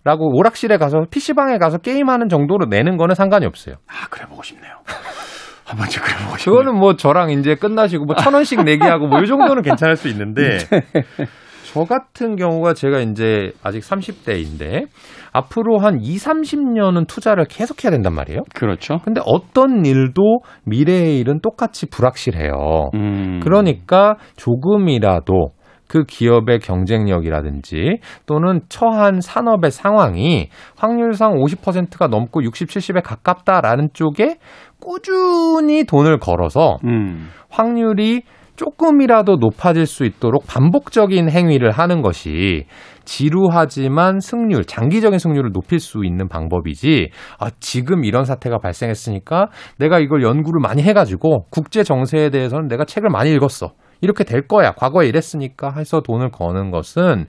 라고 0.06 0.32
오락실에 0.38 0.78
가서 0.78 1.06
PC방에 1.12 1.58
가서 1.58 1.78
게임하는 1.78 2.30
정도로 2.30 2.66
내는 2.68 2.96
거는 2.98 3.16
상관이 3.16 3.46
없어요. 3.46 3.76
아 3.88 4.08
그래 4.10 4.26
보고 4.28 4.42
싶네요. 4.44 4.72
한 5.66 5.78
번쯤 5.78 6.02
그래 6.02 6.16
보고 6.26 6.38
싶네요. 6.38 6.58
그거는 6.60 6.80
뭐 6.80 6.96
저랑 6.96 7.32
이제 7.32 7.56
끝나시고 7.56 8.06
뭐 8.06 8.16
천 8.16 8.34
원씩 8.34 8.64
내기 8.64 8.84
하고 8.86 9.08
뭐 9.08 9.22
이 9.22 9.28
정도는 9.28 9.62
괜찮을 9.62 9.98
수 9.98 10.08
있는데 10.08 10.58
저 11.72 11.84
같은 11.84 12.36
경우가 12.36 12.74
제가 12.74 13.00
이제 13.02 13.52
아직 13.62 13.80
30대인데 13.82 14.88
앞으로 15.32 15.78
한 15.78 16.00
2, 16.02 16.16
30년은 16.16 17.06
투자를 17.08 17.46
계속 17.46 17.84
해야 17.84 17.92
된단 17.92 18.14
말이에요. 18.16 18.40
그렇죠. 18.56 18.98
근데 19.04 19.22
어떤 19.26 19.86
일도 19.86 20.40
미래의 20.66 21.20
일은 21.20 21.42
똑같이 21.42 21.88
불확실해요. 21.88 22.90
음. 22.96 23.40
그러니까 23.44 24.16
조금이라도 24.38 25.50
그 25.90 26.04
기업의 26.04 26.60
경쟁력이라든지 26.60 28.00
또는 28.26 28.62
처한 28.70 29.20
산업의 29.20 29.72
상황이 29.72 30.50
확률상 30.78 31.34
50%가 31.34 32.08
넘고 32.08 32.44
60, 32.44 32.70
70에 32.70 33.04
가깝다라는 33.04 33.90
쪽에 33.94 34.38
꾸준히 34.80 35.84
돈을 35.84 36.20
걸어서 36.20 36.78
음. 36.86 37.30
확률이 37.50 38.22
조금이라도 38.56 39.38
높아질 39.38 39.86
수 39.86 40.04
있도록 40.06 40.46
반복적인 40.46 41.30
행위를 41.30 41.72
하는 41.72 42.02
것이 42.02 42.66
지루하지만 43.06 44.20
승률, 44.20 44.66
장기적인 44.66 45.18
승률을 45.18 45.52
높일 45.54 45.80
수 45.80 46.04
있는 46.04 46.28
방법이지, 46.28 47.10
아, 47.40 47.50
지금 47.60 48.04
이런 48.04 48.26
사태가 48.26 48.60
발생했으니까 48.60 49.48
내가 49.78 50.00
이걸 50.00 50.22
연구를 50.24 50.60
많이 50.62 50.84
해가지고 50.84 51.46
국제 51.50 51.84
정세에 51.84 52.30
대해서는 52.30 52.68
내가 52.68 52.84
책을 52.84 53.10
많이 53.10 53.32
읽었어. 53.32 53.72
이렇게 54.02 54.24
될 54.24 54.48
거야. 54.48 54.72
과거에 54.72 55.08
이랬으니까 55.08 55.74
해서 55.78 56.02
돈을 56.02 56.32
거는 56.32 56.72
것은 56.72 57.26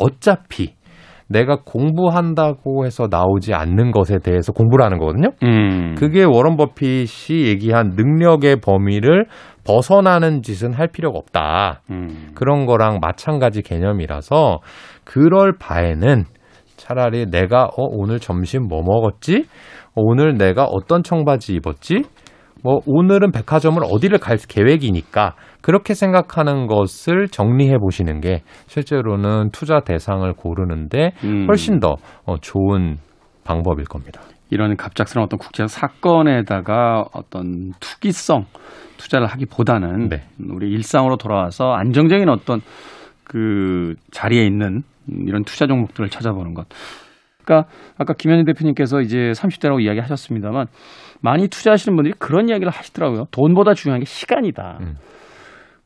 어차피 0.00 0.74
내가 1.30 1.58
공부한다고 1.64 2.84
해서 2.84 3.06
나오지 3.08 3.54
않는 3.54 3.92
것에 3.92 4.18
대해서 4.18 4.52
공부를 4.52 4.84
하는 4.84 4.98
거거든요. 4.98 5.28
음. 5.44 5.94
그게 5.96 6.24
워런 6.24 6.56
버핏이 6.56 7.46
얘기한 7.46 7.92
능력의 7.94 8.56
범위를 8.56 9.26
벗어나는 9.64 10.42
짓은 10.42 10.72
할 10.72 10.88
필요가 10.88 11.18
없다. 11.18 11.82
음. 11.90 12.32
그런 12.34 12.66
거랑 12.66 12.98
마찬가지 13.00 13.62
개념이라서 13.62 14.58
그럴 15.04 15.52
바에는 15.56 16.24
차라리 16.76 17.26
내가 17.26 17.66
어 17.66 17.84
오늘 17.90 18.18
점심 18.18 18.66
뭐 18.66 18.82
먹었지? 18.82 19.44
어, 19.94 20.02
오늘 20.02 20.36
내가 20.36 20.64
어떤 20.64 21.04
청바지 21.04 21.54
입었지? 21.54 22.02
뭐 22.62 22.80
오늘은 22.86 23.30
백화점을 23.30 23.80
어디를 23.84 24.18
갈 24.18 24.36
계획이니까 24.36 25.34
그렇게 25.62 25.94
생각하는 25.94 26.66
것을 26.66 27.28
정리해 27.28 27.78
보시는 27.78 28.20
게 28.20 28.42
실제로는 28.66 29.50
투자 29.52 29.80
대상을 29.80 30.30
고르는데 30.34 31.12
음. 31.24 31.46
훨씬 31.48 31.80
더 31.80 31.96
어, 32.24 32.36
좋은 32.40 32.96
방법일 33.44 33.84
겁니다. 33.84 34.20
이런 34.50 34.76
갑작스러운 34.76 35.24
어떤 35.24 35.38
국제적 35.38 35.68
사건에다가 35.68 37.04
어떤 37.12 37.72
투기성 37.80 38.46
투자를 38.96 39.26
하기보다는 39.26 40.08
네. 40.08 40.22
우리 40.50 40.70
일상으로 40.70 41.16
돌아와서 41.16 41.72
안정적인 41.72 42.28
어떤 42.28 42.60
그 43.24 43.94
자리에 44.10 44.44
있는 44.44 44.82
이런 45.08 45.44
투자 45.44 45.66
종목들을 45.66 46.10
찾아보는 46.10 46.54
것. 46.54 46.66
그러니까 47.44 47.70
아까 47.96 48.12
김현희 48.14 48.44
대표님께서 48.44 49.00
이제 49.00 49.32
30대라고 49.32 49.82
이야기하셨습니다만 49.82 50.66
많이 51.22 51.48
투자하시는 51.48 51.96
분들이 51.96 52.14
그런 52.18 52.48
이야기를 52.48 52.70
하시더라고요. 52.70 53.24
돈보다 53.30 53.74
중요한 53.74 54.00
게 54.00 54.04
시간이다. 54.04 54.78
음. 54.80 54.96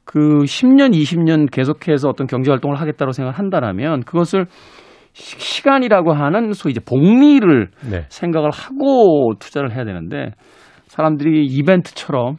그 0.04 0.18
10년, 0.44 0.92
20년 0.94 1.50
계속해서 1.50 2.08
어떤 2.08 2.26
경제 2.26 2.50
활동을 2.50 2.80
하겠다고 2.80 3.12
생각을 3.12 3.38
한다라면 3.38 4.04
그것을 4.04 4.46
시- 5.12 5.38
시간이라고 5.38 6.12
하는 6.12 6.52
소위 6.52 6.72
이제 6.72 6.80
복리를 6.80 7.68
네. 7.90 8.04
생각을 8.08 8.50
하고 8.50 9.32
투자를 9.38 9.74
해야 9.74 9.84
되는데 9.84 10.30
사람들이 10.88 11.44
이벤트처럼 11.46 12.36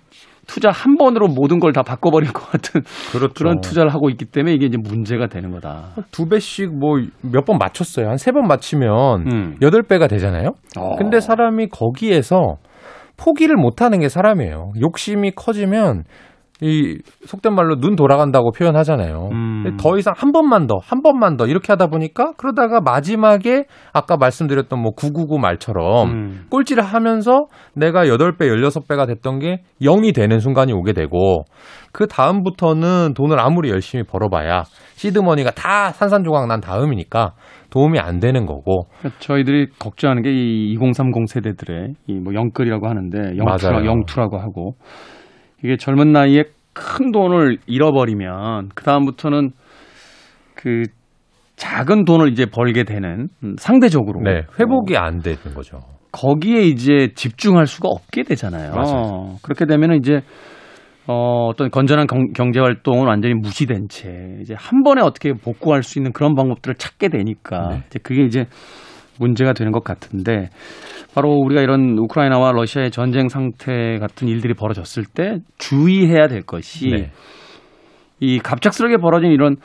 투자 0.48 0.70
한 0.70 0.96
번으로 0.96 1.28
모든 1.28 1.60
걸 1.60 1.74
다 1.74 1.82
바꿔버릴 1.82 2.32
것 2.32 2.48
같은 2.52 2.82
그렇죠. 3.12 3.34
그런 3.34 3.62
투자를 3.62 3.92
하고 3.92 4.10
있기 4.12 4.26
때문에 4.26 4.54
이게 4.54 4.68
이제 4.68 4.78
문제가 4.78 5.26
되는 5.28 5.50
거다. 5.52 5.96
두 6.12 6.28
배씩 6.30 6.70
뭐 6.78 7.00
몇 7.24 7.46
번 7.46 7.58
맞췄어요. 7.58 8.08
한 8.10 8.16
세 8.18 8.32
번 8.32 8.48
맞추면 8.48 9.26
음. 9.28 9.58
여덟 9.64 9.82
배가 9.82 10.06
되잖아요. 10.08 10.50
어. 10.78 10.96
근데 10.98 11.20
사람이 11.20 11.70
거기에서 11.70 12.58
포기를 13.18 13.56
못 13.56 13.82
하는 13.82 14.00
게 14.02 14.08
사람이에요. 14.10 14.74
욕심이 14.82 15.32
커지면 15.32 16.04
이 16.62 16.98
속된 17.26 17.54
말로 17.54 17.80
눈 17.80 17.96
돌아간다고 17.96 18.52
표현하잖아요. 18.52 19.30
음. 19.34 19.78
더 19.78 19.98
이상 19.98 20.14
한 20.16 20.32
번만 20.32 20.68
더, 20.68 20.76
한 20.82 21.02
번만 21.02 21.36
더 21.36 21.48
이렇게 21.48 21.74
하다 21.74 21.88
보니까 21.88 22.34
그러다가 22.38 22.80
마지막에 22.80 23.66
아까 23.92 24.16
말씀드렸던 24.16 24.80
뭐 24.80 24.92
999 24.92 25.40
말처럼 25.40 26.10
음. 26.10 26.46
꼴찌를 26.50 26.84
하면서 26.84 27.48
내가 27.74 28.06
8배, 28.06 28.40
16배가 28.40 29.08
됐던 29.08 29.40
게 29.40 29.64
0이 29.82 30.16
되는 30.16 30.40
순간이 30.40 30.72
오게 30.72 30.94
되고 30.94 31.44
그 31.92 32.08
다음부터는 32.08 33.14
돈을 33.16 33.40
아무리 33.40 33.70
열심히 33.70 34.04
벌어봐야 34.04 34.64
시드머니가 34.96 35.52
다 35.52 35.92
산산조각 35.92 36.48
난 36.48 36.62
다음이니까 36.62 37.34
도움이 37.70 38.00
안 38.00 38.20
되는 38.20 38.46
거고 38.46 38.88
그러니까 39.00 39.20
저희들이 39.20 39.68
걱정하는 39.80 40.22
게 40.22 40.36
이 40.36 40.74
2030 40.74 41.28
세대들의 41.28 41.94
이뭐 42.08 42.34
영끌이라고 42.34 42.88
하는데 42.88 43.38
영투라. 43.38 43.86
영투라고 43.86 44.38
하고 44.38 44.76
이게 45.64 45.78
젊은 45.78 46.12
나이에 46.12 46.44
큰 46.76 47.12
돈을 47.12 47.58
잃어버리면 47.66 48.70
그 48.76 48.84
다음부터는 48.84 49.52
그 50.56 50.84
작은 51.56 52.04
돈을 52.04 52.32
이제 52.32 52.46
벌게 52.46 52.84
되는 52.84 53.30
음, 53.44 53.56
상대적으로 53.58 54.22
네, 54.22 54.42
회복이 54.60 54.98
안 54.98 55.20
되는 55.20 55.40
거죠. 55.56 55.80
거기에 56.12 56.62
이제 56.64 57.10
집중할 57.16 57.66
수가 57.66 57.90
없게 57.90 58.24
되잖아요. 58.24 58.72
맞아요. 58.72 59.36
그렇게 59.42 59.66
되면은 59.66 59.98
이제 59.98 60.22
어, 61.08 61.48
어떤 61.48 61.70
건전한 61.70 62.08
경, 62.08 62.34
경제 62.34 62.60
활동은 62.60 63.08
완전히 63.08 63.36
무시된 63.36 63.88
채 63.90 64.38
이제 64.42 64.54
한 64.58 64.84
번에 64.84 65.02
어떻게 65.02 65.34
복구할 65.34 65.84
수 65.84 66.00
있는 66.00 66.12
그런 66.12 66.36
방법들을 66.36 66.76
찾게 66.76 67.10
되니까 67.10 67.70
네. 67.70 67.84
이제 67.88 68.00
그게 68.02 68.24
이제 68.24 68.46
문제가 69.20 69.54
되는 69.54 69.72
것 69.72 69.84
같은데 69.84 70.50
바로 71.14 71.30
우리가 71.32 71.62
이런 71.62 71.98
우크라이나와 71.98 72.52
러시아의 72.52 72.92
전쟁 72.92 73.30
상태 73.30 73.98
같은 74.00 74.28
일들이 74.28 74.54
벌어졌을 74.54 75.04
때 75.06 75.38
주의해야 75.58 76.28
될 76.28 76.42
것이 76.42 76.90
네. 76.90 77.12
이 78.20 78.40
갑작스럽게 78.40 78.98
벌어진 78.98 79.32
이런 79.32 79.58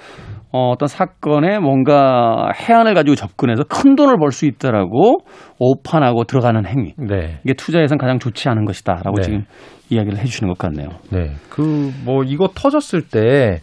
어, 0.53 0.71
어떤 0.71 0.89
사건에 0.89 1.61
뭔가 1.61 2.51
해안을 2.55 2.95
가지고 2.95 3.15
접근해서 3.15 3.63
큰 3.69 3.95
돈을 3.95 4.17
벌 4.19 4.33
수 4.33 4.47
있다라고 4.47 5.19
오판하고 5.61 6.25
들어가는 6.25 6.67
행위. 6.67 6.95
네. 6.99 7.39
이게 7.45 7.55
투자에선 7.55 7.99
가장 7.99 8.19
좋지 8.19 8.49
않은 8.49 8.65
것이다라고 8.65 9.17
네. 9.19 9.23
지금 9.23 9.45
이야기를 9.91 10.19
해주시는 10.19 10.53
것 10.53 10.59
같네요. 10.59 10.89
네. 11.13 11.35
그 11.51 11.93
뭐 12.05 12.25
이거 12.25 12.49
터졌을 12.55 13.03
때 13.03 13.61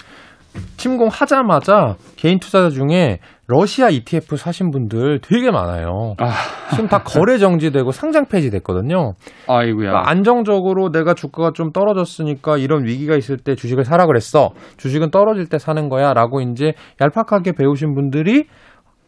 침공 0.78 1.08
하자마자 1.12 1.96
개인 2.16 2.40
투자자 2.40 2.70
중에 2.70 3.20
러시아 3.48 3.90
ETF 3.90 4.36
사신 4.36 4.72
분들 4.72 5.20
되게 5.22 5.52
많아요. 5.52 6.16
아, 6.20 6.32
지금 6.72 6.88
다 6.88 7.00
거래 7.04 7.38
정지되고 7.38 7.92
상장 7.92 8.26
폐지됐거든요. 8.26 9.14
아이고야. 9.48 9.90
그러니까 9.92 10.10
안정적으로 10.10 10.92
내가 10.92 11.14
주가가 11.14 11.52
좀 11.54 11.72
떨어졌으니까 11.72 12.58
이런 12.58 12.86
위기가 12.86 13.16
있을 13.16 13.38
때 13.38 13.56
주식을 13.56 13.86
사라 13.86 14.06
그랬어. 14.06 14.52
주식은 14.78 15.12
떨어질 15.12 15.48
때 15.48 15.58
사는 15.58 15.88
거야라고 15.90 16.42
이제 16.42 16.74
얄팍하게 17.02 17.54
배우신 17.54 17.94
분들이 17.96 18.46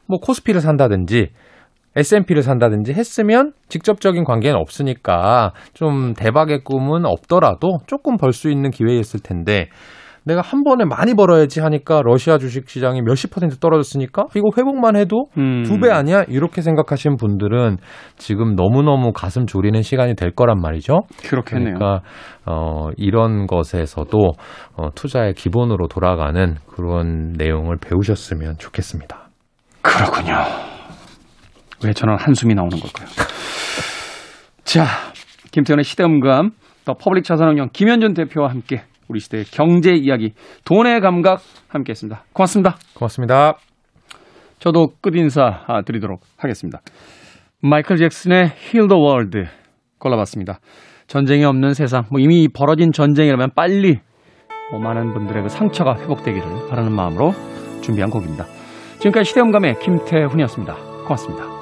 뭐 0.08 0.20
코스피를 0.20 0.62
산다든지 0.62 1.30
S&P를 1.96 2.44
산다든지 2.44 2.94
했으면 2.94 3.52
직접적인 3.68 4.24
관계는 4.24 4.58
없으니까 4.58 5.52
좀 5.74 6.14
대박의 6.14 6.64
꿈은 6.64 7.06
없더라도 7.06 7.80
조금 7.88 8.16
벌 8.16 8.32
수 8.32 8.50
있는 8.50 8.70
기회였을 8.72 9.20
텐데 9.22 9.68
내가 10.24 10.41
한 10.41 10.63
번에 10.63 10.86
많이 10.86 11.13
벌어야지 11.13 11.59
하니까 11.59 12.01
러시아 12.03 12.38
주식 12.38 12.70
시장이 12.70 13.01
몇십 13.01 13.32
퍼센트 13.32 13.57
떨어졌으니까 13.57 14.26
이거 14.36 14.49
회복만 14.57 14.95
해도 14.95 15.28
음. 15.38 15.63
두배 15.63 15.89
아니야? 15.89 16.24
이렇게 16.28 16.61
생각하신 16.61 17.17
분들은 17.17 17.78
지금 18.17 18.55
너무너무 18.55 19.11
가슴 19.13 19.45
졸이는 19.45 19.82
시간이 19.82 20.15
될 20.15 20.32
거란 20.32 20.59
말이죠. 20.61 21.01
그렇겠네요. 21.24 21.76
그러니까 21.76 22.01
어, 22.45 22.89
이런 22.97 23.47
것에서도 23.47 24.32
어, 24.76 24.89
투자의 24.95 25.34
기본으로 25.34 25.88
돌아가는 25.88 26.55
그런 26.67 27.34
내용을 27.38 27.78
배우셨으면 27.78 28.57
좋겠습니다. 28.57 29.30
그렇군요. 29.82 30.36
왜 31.84 31.93
저는 31.93 32.17
한숨이 32.20 32.53
나오는 32.53 32.78
걸까요? 32.78 33.07
자, 34.65 34.86
김태훈의 35.52 35.84
시대음감, 35.84 36.51
더 36.86 36.93
퍼블릭 36.93 37.24
자산운용 37.24 37.70
김현준 37.72 38.13
대표와 38.13 38.49
함께 38.49 38.84
우리 39.10 39.20
시대의 39.20 39.43
경제 39.45 39.91
이야기, 39.91 40.34
돈의 40.66 41.01
감각 41.01 41.41
함께 41.68 41.91
했습니다. 41.91 42.24
고맙습니다. 42.32 42.78
고맙습니다. 42.93 43.57
저도 44.60 44.89
끝인사 45.01 45.64
아, 45.68 45.82
드리도록 45.82 46.22
하겠습니다. 46.38 46.80
마이클 47.62 47.97
잭슨의 47.97 48.51
Heal 48.74 48.88
the 48.88 49.01
World 49.01 49.49
골라봤습니다. 49.99 50.60
전쟁이 51.07 51.43
없는 51.43 51.74
세상, 51.74 52.03
뭐 52.12 52.20
이미 52.20 52.47
벌어진 52.47 52.91
전쟁이라면 52.91 53.51
빨리 53.55 53.99
뭐 54.72 54.80
많은 54.80 55.14
분들의 55.14 55.43
그 55.43 55.49
상처가 55.49 55.95
회복되기를 55.99 56.70
바라는 56.70 56.91
마음으로 56.93 57.34
준비한 57.82 58.12
곡입니다. 58.12 58.45
지금까지 58.99 59.30
시대음감의 59.30 59.80
김태훈이었습니다. 59.80 60.76
고맙습니다. 61.03 61.59